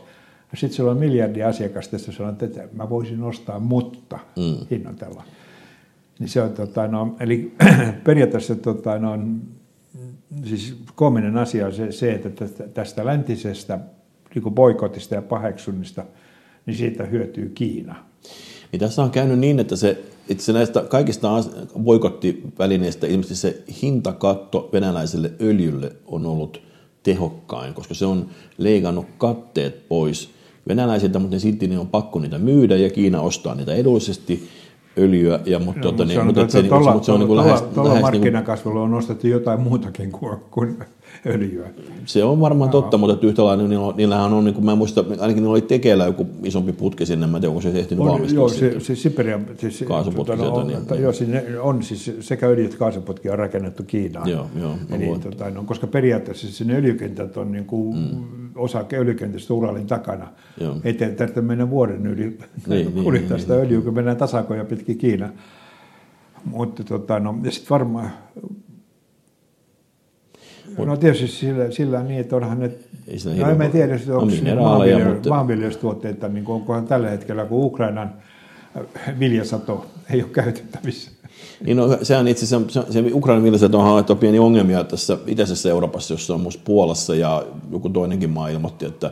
Sitten 0.55 0.77
sulla 0.77 0.90
on 0.90 0.99
miljardi 0.99 1.42
asiakasta, 1.42 1.94
jossa 1.94 2.12
sanoo, 2.12 2.35
että 2.42 2.68
mä 2.73 2.90
voisin 2.90 3.23
ostaa, 3.23 3.61
mutta 3.61 4.18
mm. 4.37 4.66
hinnoitella. 4.70 5.23
Niin 6.18 6.29
se 6.29 6.42
on, 6.42 6.53
tota, 6.53 6.88
no, 6.88 7.16
eli 7.20 7.55
periaatteessa 8.05 8.55
tota, 8.55 8.98
no, 8.98 9.18
siis 10.44 10.77
koominen 10.94 11.38
asia 11.38 11.66
on 11.66 11.72
se, 11.72 11.92
se 11.92 12.12
että 12.12 12.48
tästä 12.74 13.05
läntisestä 13.05 13.79
niin 14.35 14.55
boikotista 14.55 15.14
ja 15.14 15.22
paheksunnista, 15.22 16.05
niin 16.66 16.77
siitä 16.77 17.05
hyötyy 17.05 17.48
Kiina. 17.55 17.94
Niin 18.72 18.81
tässä 18.81 19.03
on 19.03 19.11
käynyt 19.11 19.38
niin, 19.38 19.61
että 19.61 19.77
se 19.77 20.05
itse 20.29 20.53
näistä 20.53 20.81
kaikista 20.83 21.31
boikottivälineistä 21.83 23.07
ilmeisesti 23.07 23.35
se 23.35 23.62
hintakatto 23.83 24.68
venäläiselle 24.72 25.33
öljylle 25.40 25.92
on 26.07 26.27
ollut 26.27 26.62
tehokkain, 27.03 27.74
koska 27.74 27.94
se 27.94 28.07
on 28.07 28.29
leikannut 28.59 29.07
katteet 29.18 29.88
pois 29.88 30.31
venäläisiltä, 30.68 31.18
mutta 31.18 31.38
silti 31.38 31.68
niin 31.68 31.79
on 31.79 31.88
pakko 31.88 32.18
niitä 32.18 32.38
myydä 32.38 32.77
ja 32.77 32.90
Kiina 32.90 33.20
ostaa 33.20 33.55
niitä 33.55 33.74
edullisesti 33.74 34.48
öljyä, 34.99 35.41
ja, 35.47 35.59
mutta, 35.59 35.81
Joo, 35.81 35.93
tota, 35.93 36.05
niin, 36.05 36.27
mutta, 36.27 36.49
se, 36.49 36.63
niin, 36.63 36.75
mutta 36.75 37.03
se 37.03 37.13
on 37.13 37.21
niin 37.21 37.27
kuin 37.27 37.37
lähes... 37.37 37.63
Tuolla 37.63 38.01
markkinakasvulla 38.01 38.83
on 38.83 38.91
nostettu 38.91 39.27
jotain 39.27 39.61
muutakin 39.61 40.13
kuin, 40.13 40.39
kuin 40.51 40.77
öljyä. 41.27 41.71
Se 42.07 42.25
on 42.25 42.41
varmaan 42.41 42.71
Joo. 42.73 42.83
totta, 42.83 42.99
mutta 42.99 43.27
yhtä 43.27 43.45
lailla 43.45 43.69
niillä, 43.69 43.95
niillähän 43.97 44.33
on, 44.33 44.45
niin 44.45 44.55
kuin 44.55 44.65
mä 44.65 44.75
muistan, 44.75 45.05
ainakin 45.09 45.37
niillä 45.37 45.51
oli 45.51 45.63
tekeillä 45.63 46.05
joku 46.05 46.27
isompi 46.43 46.73
putki 46.73 47.07
sinne, 47.07 47.27
mä 47.27 47.37
en 47.37 47.41
tiedä, 47.41 47.51
onko 47.51 47.61
se 47.61 47.69
ehtinyt 47.69 48.05
valmistua 48.05 48.41
Joo, 48.41 48.49
se, 48.49 48.81
se 48.81 48.95
Siberia, 48.95 49.41
siis, 49.59 49.85
kaasuputki 49.87 50.37
tuota, 50.37 50.53
on, 50.53 50.67
niin, 50.67 51.03
joo, 51.03 51.13
sinne 51.13 51.45
on 51.61 51.83
siis 51.83 52.13
sekä 52.21 52.47
öljy- 52.47 52.65
että 52.65 52.77
kaasuputki 52.77 53.31
on 53.31 53.39
rakennettu 53.39 53.83
Kiinaan. 53.83 54.31
Joo, 54.31 54.47
joo. 54.61 54.75
Eli, 54.91 55.19
tota, 55.19 55.51
no, 55.51 55.65
koska 55.65 55.87
periaatteessa 55.87 56.53
sinne 56.53 56.77
öljykentät 56.77 57.37
on 57.37 57.53
niin 57.53 57.65
kuin, 57.65 57.97
mm 57.97 58.44
osa 58.57 58.85
öljykentistä 58.93 59.55
Uralin 59.55 59.87
takana. 59.87 60.29
Joo. 60.61 60.77
Ei 60.85 60.95
tarvitse 60.95 61.40
mennä 61.40 61.71
vuoden 61.71 62.07
yli 62.07 62.23
niin, 62.23 62.38
niin, 62.67 62.93
kuljettaa 63.05 63.37
niin, 63.37 63.40
sitä 63.40 63.55
niin, 63.55 63.67
öljyä, 63.67 63.81
kun 63.81 63.95
mennään 63.95 64.17
tasakoja 64.17 64.64
pitkin 64.64 64.99
Kiina. 64.99 65.29
Mutta 66.45 66.85
tota, 66.85 67.21
no, 67.21 67.38
ja 67.43 67.51
sitten 67.51 67.71
varmaan 67.71 68.11
No 70.79 70.97
tietysti 70.97 71.29
sillä, 71.29 71.71
sillä 71.71 72.03
niin, 72.03 72.21
että 72.21 72.37
onhan 72.37 72.61
ne, 72.61 72.71
no 73.38 73.64
en 73.64 73.71
tiedä, 73.71 73.95
että 73.95 74.17
onko 74.17 74.35
maanviljelystuotteita, 75.29 76.29
niin 76.29 76.45
onkohan 76.47 76.87
tällä 76.87 77.11
hetkellä, 77.11 77.45
kun 77.45 77.64
Ukrainan 77.64 78.14
viljasato 79.19 79.87
ei 80.11 80.23
ole 80.23 80.31
käytettävissä. 80.31 81.11
Niin 81.66 81.77
no, 81.77 81.99
sehän 82.03 82.29
itse 82.29 82.44
asiassa, 82.44 82.83
se, 82.83 82.92
se 82.92 83.05
Ukrainan 83.12 83.44
viljelijät 83.44 83.75
on 83.75 83.85
havaittu 83.85 84.16
pieni 84.16 84.38
ongelmia 84.38 84.85
tässä 84.85 85.18
itäisessä 85.27 85.68
Euroopassa, 85.68 86.14
jossa 86.14 86.35
on 86.35 86.40
myös 86.40 86.57
Puolassa 86.57 87.14
ja 87.14 87.47
joku 87.73 87.88
toinenkin 87.88 88.31
maa 88.31 88.49
ilmoitti, 88.49 88.87
että 88.87 89.11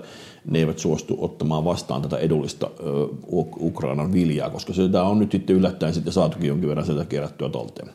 ne 0.51 0.59
eivät 0.59 0.79
suostu 0.79 1.17
ottamaan 1.21 1.65
vastaan 1.65 2.03
tätä 2.03 2.19
edullista 2.19 2.71
ö, 2.81 3.09
Ukrainan 3.61 4.13
viljaa, 4.13 4.51
koska 4.51 4.73
sitä 4.73 5.03
on 5.03 5.19
nyt 5.19 5.33
sitten 5.33 5.57
yllättäen 5.57 5.95
sitten 5.95 6.13
saatukin 6.13 6.49
jonkin 6.49 6.69
verran 6.69 6.87
sieltä 6.87 7.05
kerättyä 7.05 7.49
talteen. 7.49 7.89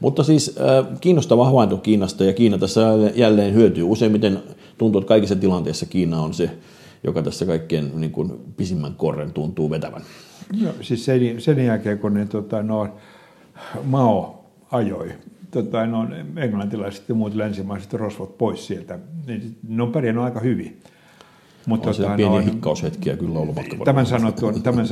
Mutta 0.00 0.22
siis 0.22 0.56
ö, 0.56 0.84
kiinnostava 1.00 1.44
havainto 1.44 1.76
Kiinasta 1.76 2.24
ja 2.24 2.32
Kiina 2.32 2.58
tässä 2.58 2.80
jälleen 3.14 3.54
hyötyy. 3.54 3.84
Useimmiten 3.84 4.42
tuntuu, 4.78 5.00
että 5.00 5.08
kaikissa 5.08 5.36
tilanteissa 5.36 5.86
Kiina 5.86 6.20
on 6.20 6.34
se, 6.34 6.50
joka 7.04 7.22
tässä 7.22 7.46
kaikkein 7.46 8.00
niin 8.00 8.12
kuin, 8.12 8.32
pisimmän 8.56 8.94
korren 8.94 9.32
tuntuu 9.32 9.70
vetävän. 9.70 10.02
No, 10.60 10.68
siis 10.80 11.04
sen, 11.04 11.20
sen 11.40 11.64
jälkeen, 11.64 11.98
kun 11.98 12.14
ne, 12.14 12.26
tota, 12.26 12.62
no, 12.62 12.88
Mao 13.84 14.44
ajoi 14.70 15.12
tota, 15.50 15.86
no, 15.86 16.08
englantilaiset 16.36 17.08
ja 17.08 17.14
muut 17.14 17.34
länsimaiset 17.34 17.92
rosvot 17.92 18.38
pois 18.38 18.66
sieltä, 18.66 18.98
niin 19.26 19.56
ne 19.68 19.82
on 19.82 19.92
pärjännyt 19.92 20.24
aika 20.24 20.40
hyvin. 20.40 20.80
Mutta 21.66 21.90
on 21.90 21.96
tota, 21.96 22.16
pieniä 22.16 22.40
no, 22.40 22.46
hikkaushetkiä 22.46 23.16
kyllä 23.16 23.38
ollut 23.38 23.56
matka 23.56 23.76
Tämän 23.84 24.06
sanottu, 24.06 24.52
tämän 24.52 24.86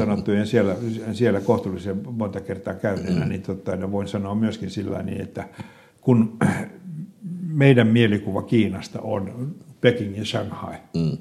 siellä, 0.47 0.77
siellä 1.13 1.41
kohtuullisen 1.41 2.03
monta 2.11 2.41
kertaa 2.41 2.75
käyneenä, 2.75 3.25
niin 3.25 3.43
tota, 3.43 3.77
no 3.77 3.93
voin 3.93 4.09
sanoa 4.09 4.35
myöskin 4.35 4.71
sillä 4.71 5.03
niin, 5.03 5.21
että 5.21 5.49
kun 6.01 6.39
meidän 7.47 7.87
mielikuva 7.87 8.43
Kiinasta 8.43 9.01
on 9.01 9.55
Peking 9.81 10.19
ja 10.19 10.25
Shanghai, 10.25 10.77
mm. 10.97 11.19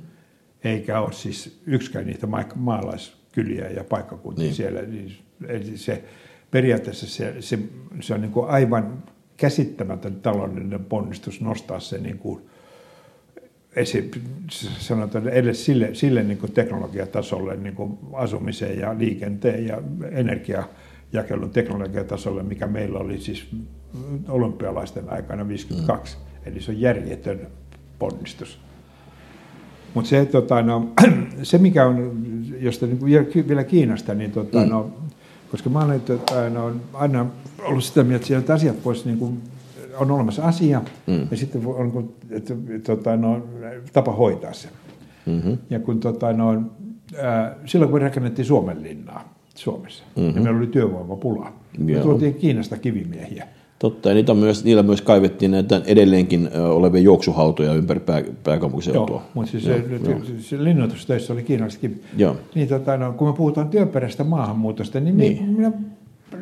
eikä 0.64 1.02
ole 1.02 1.14
siis 1.14 1.62
yksikään 1.66 2.06
niitä 2.06 2.28
maalaiskyliä 2.56 3.70
ja 3.70 3.84
paikkakuntia 3.84 4.44
niin. 4.44 4.56
siellä. 4.56 4.82
Niin 4.82 5.18
se, 5.76 6.04
periaatteessa 6.52 7.08
se, 7.08 7.36
se, 7.40 7.60
se 8.02 8.14
on 8.14 8.22
niin 8.22 8.32
kuin 8.32 8.50
aivan 8.50 9.04
käsittämätön 9.38 10.16
taloudellinen 10.16 10.86
ponnistus 10.86 11.42
nostaa 11.42 11.80
se 11.80 11.98
niin 11.98 12.18
kuin, 12.18 12.42
esi, 13.76 14.12
sanotaan 14.78 15.30
edes 15.30 15.66
sille, 15.66 15.90
sille 15.94 16.24
niin 16.24 16.38
kuin 16.38 16.52
teknologiatasolle 16.52 17.56
niin 17.56 17.76
kuin 17.76 17.98
asumiseen 18.14 18.80
ja 18.80 18.98
liikenteen 18.98 19.66
ja 19.66 19.82
energiajakelun 20.12 21.50
teknologiatasolle, 21.54 22.44
mikä 22.44 22.68
meillä 22.68 23.00
oli 23.00 23.22
siis 23.22 23.48
olympialaisten 24.28 25.10
aikana 25.10 25.48
52. 25.48 26.18
Mm. 26.18 26.24
Eli 26.46 26.62
se 26.62 26.72
on 26.72 26.82
järjetön 26.82 27.48
ponnistus. 28.00 28.60
Mutta 29.94 30.10
se, 30.10 30.26
tota, 30.26 30.62
no, 30.62 30.90
se, 31.44 31.58
mikä 31.58 31.86
on, 31.86 32.24
josta 32.60 32.86
niin 32.86 33.06
vielä 33.48 33.64
Kiinasta, 33.64 34.14
niin 34.14 34.32
tota, 34.32 34.60
mm. 34.60 34.70
no, 34.70 34.94
koska 35.52 35.70
mä 35.70 35.80
olen 35.80 36.02
no, 36.54 36.72
aina 36.94 37.26
ollut 37.64 37.84
sitä 37.84 38.04
mieltä, 38.04 38.38
että 38.38 38.54
asiat 38.54 38.86
voisi 38.86 39.06
niin 39.06 39.18
kuin, 39.18 39.42
on 39.98 40.12
olemassa 40.12 40.44
asia 40.44 40.82
mm. 41.08 41.28
ja 41.32 41.38
sitten 41.38 41.66
on 41.66 42.14
että, 42.30 42.54
tota, 42.84 43.16
no, 43.18 43.48
tapa 43.94 44.12
hoitaa 44.12 44.54
se. 44.54 44.70
Mm-hmm. 45.26 45.58
Ja 45.70 45.80
kun 45.80 46.00
tota, 46.00 46.34
no, 46.34 46.62
ää, 47.18 47.56
silloin 47.66 47.92
kun 47.92 48.02
rakennettiin 48.02 48.46
Suomen 48.46 48.84
linnaa 48.84 49.34
Suomessa, 49.56 50.04
mm-hmm. 50.16 50.34
niin 50.34 50.44
meillä 50.44 50.60
oli 50.60 50.68
työvoimapula. 50.68 51.54
Me 51.78 51.94
tuotiin 51.94 52.34
Kiinasta 52.34 52.78
kivimiehiä. 52.78 53.48
Totta, 53.80 54.10
ja 54.10 54.16
niitä 54.16 54.34
myös, 54.34 54.64
niillä 54.64 54.84
myös 54.84 55.02
kaivettiin 55.02 55.52
näitä 55.52 55.82
edelleenkin 55.86 56.50
olevia 56.70 57.02
juoksuhautoja 57.02 57.74
ympäri 57.74 58.00
pää, 58.00 58.24
pääkaupunkiseutua. 58.44 59.16
Joo, 59.16 59.24
mutta 59.34 59.52
siis 59.52 59.66
joo, 59.66 59.78
se, 60.40 60.56
joo. 60.56 60.64
linnoitustöissä 60.64 61.34
oli 61.34 61.44
kiinalaisetkin. 61.44 62.04
Joo. 62.18 62.36
Niin, 62.56 62.68
tota, 62.68 62.98
no, 62.98 63.14
kun 63.14 63.28
me 63.28 63.34
puhutaan 63.34 63.70
työperäistä 63.70 64.24
maahanmuutosta, 64.24 65.00
niin, 65.00 65.18
niin. 65.18 65.44
minä 65.44 65.72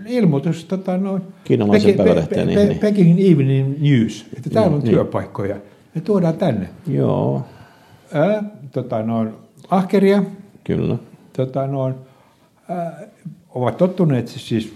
ilmoitus 0.08 0.66
tota, 0.66 0.98
no, 0.98 1.20
Kiinalaisen 1.44 1.92
pe- 1.92 1.98
päivälehteen. 1.98 2.48
Pe- 2.48 2.54
pe- 2.56 2.66
niin, 2.66 2.80
Peking 2.80 3.20
Evening 3.20 3.76
News, 3.82 4.26
että 4.38 4.50
täällä 4.50 4.76
on 4.76 4.82
niin. 4.82 4.94
työpaikkoja. 4.94 5.56
Ne 5.96 6.02
tuodaan 6.02 6.34
tänne. 6.34 6.70
Joo. 6.88 7.42
Ää, 8.14 8.44
tota, 8.72 9.04
no, 9.04 9.28
ahkeria. 9.70 10.24
Kyllä. 10.64 10.98
Tota, 11.34 11.68
no, 11.68 11.94
ää, 12.70 13.00
ovat 13.56 13.78
tottuneet 13.78 14.28
siis 14.28 14.74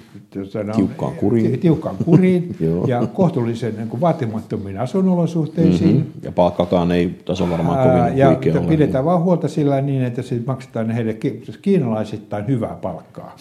tiukkaan 0.75 1.13
kuriin, 1.13 1.59
tiukkaan 1.59 1.95
kuriin 2.05 2.55
ja 2.87 3.07
kohtuullisen 3.07 3.75
niin 3.75 3.87
kuin 3.87 4.01
vaatimattomiin 4.01 4.79
asunolosuhteisiin. 4.79 5.95
Mm-hmm. 5.95 6.11
Ja 6.23 6.31
palkkakaan 6.31 6.91
ei 6.91 7.09
taso 7.25 7.49
varmaan 7.49 7.89
kovin 7.89 8.17
ja 8.17 8.27
huikea 8.27 8.59
ole. 8.59 8.67
pidetään 8.67 9.05
vaan 9.05 9.23
huolta 9.23 9.47
sillä 9.47 9.81
niin, 9.81 10.03
että 10.03 10.21
se 10.21 10.41
maksetaan 10.45 10.91
heille 10.91 11.17
kiinalaisittain 11.61 12.47
hyvää 12.47 12.77
palkkaa. 12.81 13.35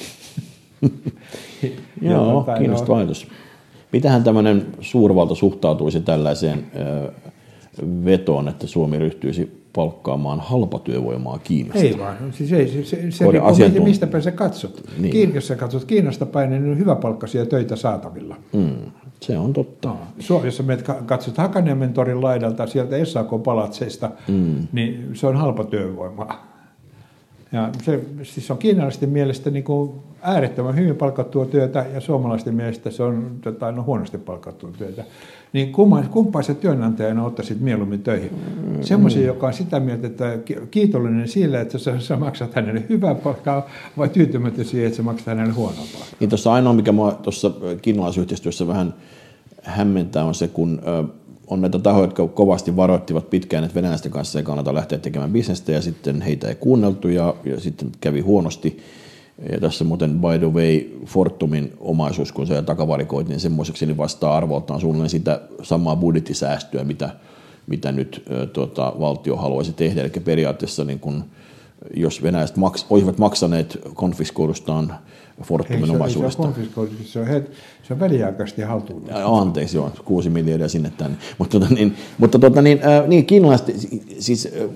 Joo, 2.03 2.33
tota, 2.33 2.59
kiinnostava 2.59 2.99
ajatus. 2.99 3.29
Mitähän 3.93 4.25
tämmöinen 4.25 4.67
suurvalta 4.81 5.35
suhtautuisi 5.35 6.01
tällaiseen 6.01 6.65
vetoon, 8.05 8.49
että 8.49 8.67
Suomi 8.67 8.99
ryhtyisi 8.99 9.60
palkkaamaan 9.73 10.41
halpatyövoimaa 10.41 11.39
Kiinasta. 11.39 11.83
Ei 11.83 11.99
vaan, 11.99 12.17
siis 12.33 12.53
ei, 12.53 12.69
se, 12.69 12.85
se, 12.85 13.11
se 13.11 13.25
riippuu 13.31 13.85
mistä 13.85 14.07
päin 14.07 14.23
sä 14.23 14.31
katsot. 14.31 14.83
Niin. 14.99 15.13
Kiin, 15.13 15.35
jos 15.35 15.47
sä 15.47 15.57
katsot 15.57 15.85
Kiinasta 15.85 16.27
päin, 16.27 16.51
niin 16.51 16.71
on 16.71 16.79
hyväpalkkaisia 16.79 17.47
töitä 17.47 17.77
saatavilla. 17.77 18.37
Mm, 18.53 18.77
se 19.21 19.39
on 19.39 19.53
totta. 19.53 19.89
No, 19.89 19.99
Suomessa 20.19 20.63
menet 20.63 20.87
katsot 21.07 21.37
Hakaniemen 21.37 21.93
torin 21.93 22.23
laidalta 22.23 22.67
sieltä 22.67 22.97
SAK-palatseista, 23.05 24.11
mm. 24.29 24.69
niin 24.73 25.11
se 25.13 25.27
on 25.27 25.37
halpatyövoimaa. 25.37 26.51
Ja 27.53 27.71
se 27.83 28.01
siis 28.23 28.51
on 28.51 28.59
kiinalaisten 28.59 29.09
mielestä 29.09 29.51
niin 29.51 29.65
kuin 29.65 29.93
äärettömän 30.23 30.77
hyvin 30.77 30.97
palkattua 30.97 31.47
työtä 31.47 31.87
ja 31.95 32.01
suomalaisten 32.01 32.55
mielestä 32.55 32.91
se 32.91 33.03
on 33.03 33.31
tota, 33.41 33.73
no, 33.73 33.83
huonosti 33.83 34.19
palkattua 34.19 34.71
työtä. 34.79 35.05
Niin 35.53 35.73
kumpaa 36.11 36.43
se 36.43 36.55
työnantajana 36.55 37.25
ottaisit 37.25 37.61
mieluummin 37.61 38.03
töihin? 38.03 38.31
Mm. 38.33 38.83
Semmoisen, 38.83 39.25
joka 39.25 39.47
on 39.47 39.53
sitä 39.53 39.81
mieltä, 39.81 40.07
että 40.07 40.39
kiitollinen 40.71 41.29
sillä, 41.29 41.61
että 41.61 41.79
sä, 41.79 42.01
sä 42.01 42.17
maksat 42.17 42.55
hänelle 42.55 42.85
hyvää 42.89 43.15
palkkaa, 43.15 43.67
vai 43.99 44.09
tyytymättä 44.09 44.65
siihen, 44.65 44.87
että 44.87 44.97
sä 44.97 45.03
maksat 45.03 45.27
hänelle 45.27 45.53
huonoa 45.53 45.77
palkkaa? 45.77 46.19
Niin 46.21 46.31
tuossa 46.31 46.53
ainoa, 46.53 46.73
mikä 46.73 46.93
mua 46.93 47.13
tuossa 47.13 47.51
kiinalaisyhteistyössä 47.83 48.67
vähän 48.67 48.95
hämmentää, 49.63 50.25
on 50.25 50.35
se, 50.35 50.49
kun 50.49 50.81
on 51.51 51.61
näitä 51.61 51.79
tahoja, 51.79 52.05
jotka 52.05 52.29
kovasti 52.29 52.77
varoittivat 52.77 53.31
pitkään, 53.31 53.65
että 53.65 53.75
venäläisten 53.75 54.13
kanssa 54.13 54.39
ei 54.39 54.45
kannata 54.45 54.75
lähteä 54.75 54.99
tekemään 54.99 55.33
bisnestä, 55.33 55.73
ja 55.73 55.83
sitten 55.83 56.21
heitä 56.23 56.49
ei 56.49 56.55
kuunneltu, 56.55 57.09
ja, 57.09 57.35
ja 57.45 57.61
sitten 57.61 57.93
kävi 58.01 58.21
huonosti. 58.21 58.79
Ja 59.53 59.61
tässä 59.61 59.85
muuten, 59.85 60.21
by 60.21 60.39
the 60.39 60.53
way, 60.53 60.81
Fortumin 61.07 61.73
omaisuus, 61.81 62.33
kun 62.33 62.47
se 62.47 62.63
takavarikoitiin 62.63 63.31
niin 63.31 63.41
semmoiseksi, 63.41 63.87
niin 63.87 63.97
vastaa 63.97 64.37
arvoltaan 64.37 64.81
suunnilleen 64.81 65.11
sitä 65.11 65.41
samaa 65.63 65.97
budjettisäästöä, 65.97 66.85
mitä, 66.85 67.11
mitä 67.67 67.93
nyt 67.93 68.25
tuota, 68.53 68.93
valtio 69.01 69.37
haluaisi 69.37 69.73
tehdä. 69.73 70.01
Eli 70.01 70.11
periaatteessa 70.25 70.85
niin 70.85 71.01
kun, 71.01 71.25
jos 71.95 72.23
venäläiset 72.23 72.57
maks, 72.57 72.87
olisivat 72.91 73.19
maksaneet 73.19 73.79
konfiskoidustaan 73.95 74.95
Fortumin 75.43 75.91
omaisuudesta. 75.91 76.43
Ei 76.43 76.55
se, 76.55 76.81
on 76.81 76.89
se, 77.05 77.21
on, 77.21 77.43
se 77.83 77.93
on 77.93 78.01
väliaikaisesti 78.01 78.63
haltuun. 78.63 79.03
Anteeksi, 79.25 79.77
joo, 79.77 79.91
kuusi 80.05 80.31
miljardia 80.31 80.69
sinne 80.69 80.93
tänne. 80.97 81.17
Mutta, 81.39 81.61
tota, 81.61 81.75
niin, 81.75 81.97
mutta 82.19 82.39
tota, 82.39 82.63
niin, 82.63 82.81
äh, 82.85 83.09
niin 83.09 83.27
kiinalaiset, 83.27 83.89
siis, 84.19 84.47
äh, 84.47 84.71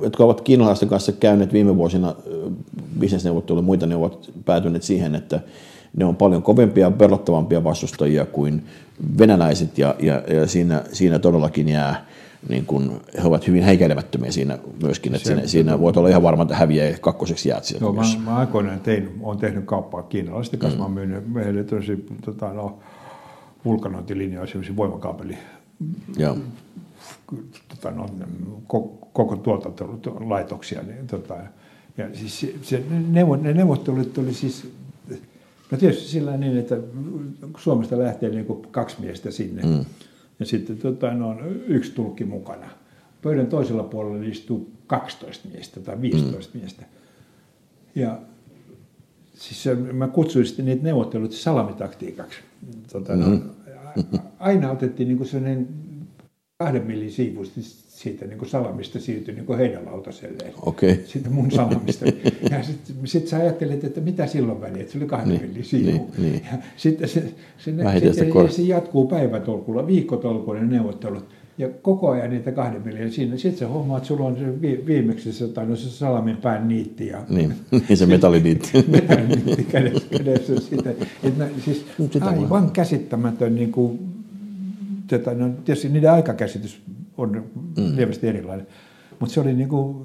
jotka 0.00 0.24
ovat 0.24 0.40
kiinalaisten 0.40 0.88
kanssa 0.88 1.12
käyneet 1.12 1.52
viime 1.52 1.76
vuosina 1.76 2.08
äh, 2.08 2.52
bisnesneuvotteluja 2.98 3.62
ja 3.62 3.66
muita, 3.66 3.86
ne 3.86 3.96
ovat 3.96 4.30
päätyneet 4.44 4.82
siihen, 4.82 5.14
että 5.14 5.40
ne 5.96 6.04
on 6.04 6.16
paljon 6.16 6.42
kovempia 6.42 6.86
ja 6.86 6.90
pelottavampia 6.90 7.64
vastustajia 7.64 8.26
kuin 8.26 8.64
venäläiset, 9.18 9.78
ja, 9.78 9.94
ja, 9.98 10.22
ja 10.28 10.46
siinä, 10.46 10.84
siinä 10.92 11.18
todellakin 11.18 11.68
jää 11.68 12.06
niin 12.48 12.66
kun, 12.66 13.00
he 13.14 13.28
ovat 13.28 13.46
hyvin 13.46 13.62
häikäilemättömiä 13.62 14.30
siinä 14.30 14.58
myöskin, 14.82 15.14
että 15.14 15.28
se, 15.28 15.34
siinä, 15.34 15.48
siinä 15.48 15.80
voit 15.80 15.96
olla 15.96 16.08
ihan 16.08 16.22
varma, 16.22 16.42
että 16.42 16.56
häviää 16.56 16.98
kakkoseksi 17.00 17.48
jäät 17.48 17.64
siellä. 17.64 17.84
Joo, 17.84 17.92
mä, 17.92 18.02
mä 18.24 18.36
aikoinaan 18.36 18.80
tein, 18.80 19.18
olen 19.20 19.38
tehnyt 19.38 19.64
kauppaa 19.64 20.02
kiinalaisten 20.02 20.60
kanssa, 20.60 20.78
mm. 20.78 20.80
mä 20.80 20.84
olen 20.84 21.08
myynyt 21.08 21.44
heille 21.44 21.64
tosi 21.64 22.06
tota, 22.24 22.52
no, 22.52 22.78
vulkanointilinjoja, 23.64 24.46
sellaisia 24.46 24.76
voimakaapeli, 24.76 25.38
Joo. 26.16 26.36
Tota, 27.68 27.90
no, 27.90 28.06
koko 29.12 29.36
tuotantolaitoksia. 29.36 30.82
Niin, 30.82 31.06
tota, 31.06 31.34
ja 31.96 32.08
siis 32.12 32.40
se, 32.40 32.54
se, 32.62 32.82
neuvo, 33.08 33.36
ne 33.36 33.54
neuvottelut 33.54 34.18
oli 34.18 34.34
siis 34.34 34.68
No 35.70 35.78
tietysti 35.78 36.08
sillä 36.08 36.36
niin, 36.36 36.58
että 36.58 36.76
Suomesta 37.56 37.98
lähtee 37.98 38.30
niin 38.30 38.44
kuin 38.44 38.62
kaksi 38.70 38.96
miestä 39.00 39.30
sinne. 39.30 39.62
Mm. 39.62 39.84
Ja 40.40 40.46
sitten 40.46 40.78
tota, 40.78 41.14
no, 41.14 41.28
on 41.28 41.38
yksi 41.66 41.92
tulkki 41.92 42.24
mukana. 42.24 42.70
Pöydän 43.22 43.46
toisella 43.46 43.82
puolella 43.82 44.24
istuu 44.24 44.72
12 44.86 45.48
miestä 45.48 45.80
tai 45.80 46.00
15 46.00 46.52
mm. 46.54 46.60
miestä. 46.60 46.82
Ja 47.94 48.18
siis 49.34 49.76
mä 49.92 50.08
kutsuin 50.08 50.46
sitten 50.46 50.64
niitä 50.64 50.82
neuvottelut 50.82 51.32
salamitaktiikaksi. 51.32 52.38
Tota, 52.92 53.16
mm-hmm. 53.16 53.48
no, 54.12 54.18
aina 54.38 54.70
otettiin 54.70 55.08
niin 55.08 55.26
sellainen 55.26 55.68
kahden 56.58 56.86
millin 56.86 57.12
siivusti 57.12 57.60
siitä 57.88 58.24
niin 58.24 58.38
kuin 58.38 58.48
salamista 58.48 59.00
siirtyi 59.00 59.34
niin 59.34 59.46
kuin 59.46 59.58
heidän 59.58 59.86
lautaselle. 59.86 60.54
Okay. 60.62 60.96
Siitä 61.06 61.30
mun 61.30 61.50
salamista. 61.50 62.04
ja 62.50 62.62
sitten 62.62 62.96
sit 63.04 63.28
sä 63.28 63.36
ajattelet, 63.36 63.84
että 63.84 64.00
mitä 64.00 64.26
silloin 64.26 64.60
väliä, 64.60 64.80
että 64.80 64.92
se 64.92 64.98
oli 64.98 65.06
kahden 65.06 65.28
niin, 65.28 65.42
millin 65.42 65.64
siivu. 65.64 65.90
Niin, 65.90 66.32
niin. 66.32 66.42
Ja 66.52 66.58
sitten 66.76 67.08
se, 67.08 67.20
se, 67.58 67.74
sitten 67.98 68.50
se 68.50 68.62
jatkuu 68.62 69.06
päivätolkulla, 69.06 69.86
viikkotolkulla 69.86 70.60
ne 70.60 70.66
neuvottelut. 70.66 71.24
Ja 71.58 71.68
koko 71.82 72.10
ajan 72.10 72.30
niitä 72.30 72.52
kahden 72.52 72.82
millin 72.84 73.12
siinä. 73.12 73.36
Sitten 73.36 73.58
se 73.58 73.64
homma, 73.64 73.96
että 73.96 74.06
sulla 74.06 74.24
on 74.24 74.36
se 74.36 74.60
viimeksi 74.86 75.32
se, 75.32 75.48
tai 75.48 75.66
no 75.66 75.76
se 75.76 75.90
salamin 75.90 76.36
pään 76.36 76.68
niitti. 76.68 77.06
Ja, 77.06 77.22
niin, 77.28 77.54
niin 77.88 77.96
se 77.96 78.06
metalliniitti. 78.06 78.70
metalliniitti 78.88 79.64
kädessä. 79.64 80.08
kädessä 80.18 80.60
sitä. 80.60 80.90
Että, 81.22 81.44
siis 81.64 81.86
aivan 82.20 82.70
käsittämätön 82.70 83.54
niin 83.54 83.72
kuin, 83.72 84.17
tota, 85.08 85.34
no, 85.34 85.48
tietysti 85.64 85.88
niiden 85.88 86.12
aikakäsitys 86.12 86.82
on 87.16 87.50
mm. 87.76 87.96
lievästi 87.96 88.28
erilainen. 88.28 88.66
Mutta 89.20 89.34
se 89.34 89.40
oli 89.40 89.54
niin 89.54 89.68
kuin, 89.68 90.04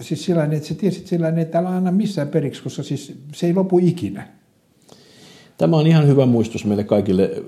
siis 0.00 0.24
sellainen, 0.24 0.56
että 0.56 0.68
sä 0.68 0.74
tiesit 0.74 1.06
sellainen, 1.06 1.42
että 1.42 1.58
älä 1.58 1.68
anna 1.68 1.92
missään 1.92 2.28
periksi, 2.28 2.62
koska 2.62 2.82
siis 2.82 3.18
se 3.32 3.46
ei 3.46 3.54
lopu 3.54 3.78
ikinä. 3.78 4.28
tämä 5.58 5.76
on 5.76 5.86
ihan 5.86 6.06
hyvä 6.06 6.26
muistus 6.26 6.64
meille 6.64 6.84
kaikille, 6.84 7.42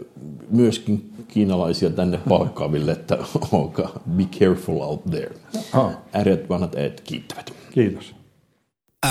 myöskin 0.50 1.12
kiinalaisia 1.28 1.90
tänne 1.90 2.18
palkkaaville, 2.28 2.92
että 2.92 3.18
olkaa 3.52 4.02
be 4.16 4.24
careful 4.24 4.80
out 4.80 5.04
there. 5.04 5.34
Oh. 5.74 5.92
Äreät 6.14 6.48
vanhat 6.48 6.74
äijät 6.74 7.00
kiittävät. 7.00 7.52
Kiitos. 7.70 8.14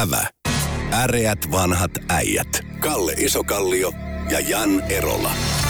Ävä. 0.01 0.27
Äreät 0.93 1.39
vanhat 1.51 1.91
äijät. 2.09 2.61
Kalle 2.79 3.13
Isokallio 3.17 3.91
ja 4.31 4.39
Jan 4.39 4.81
Erola. 4.89 5.60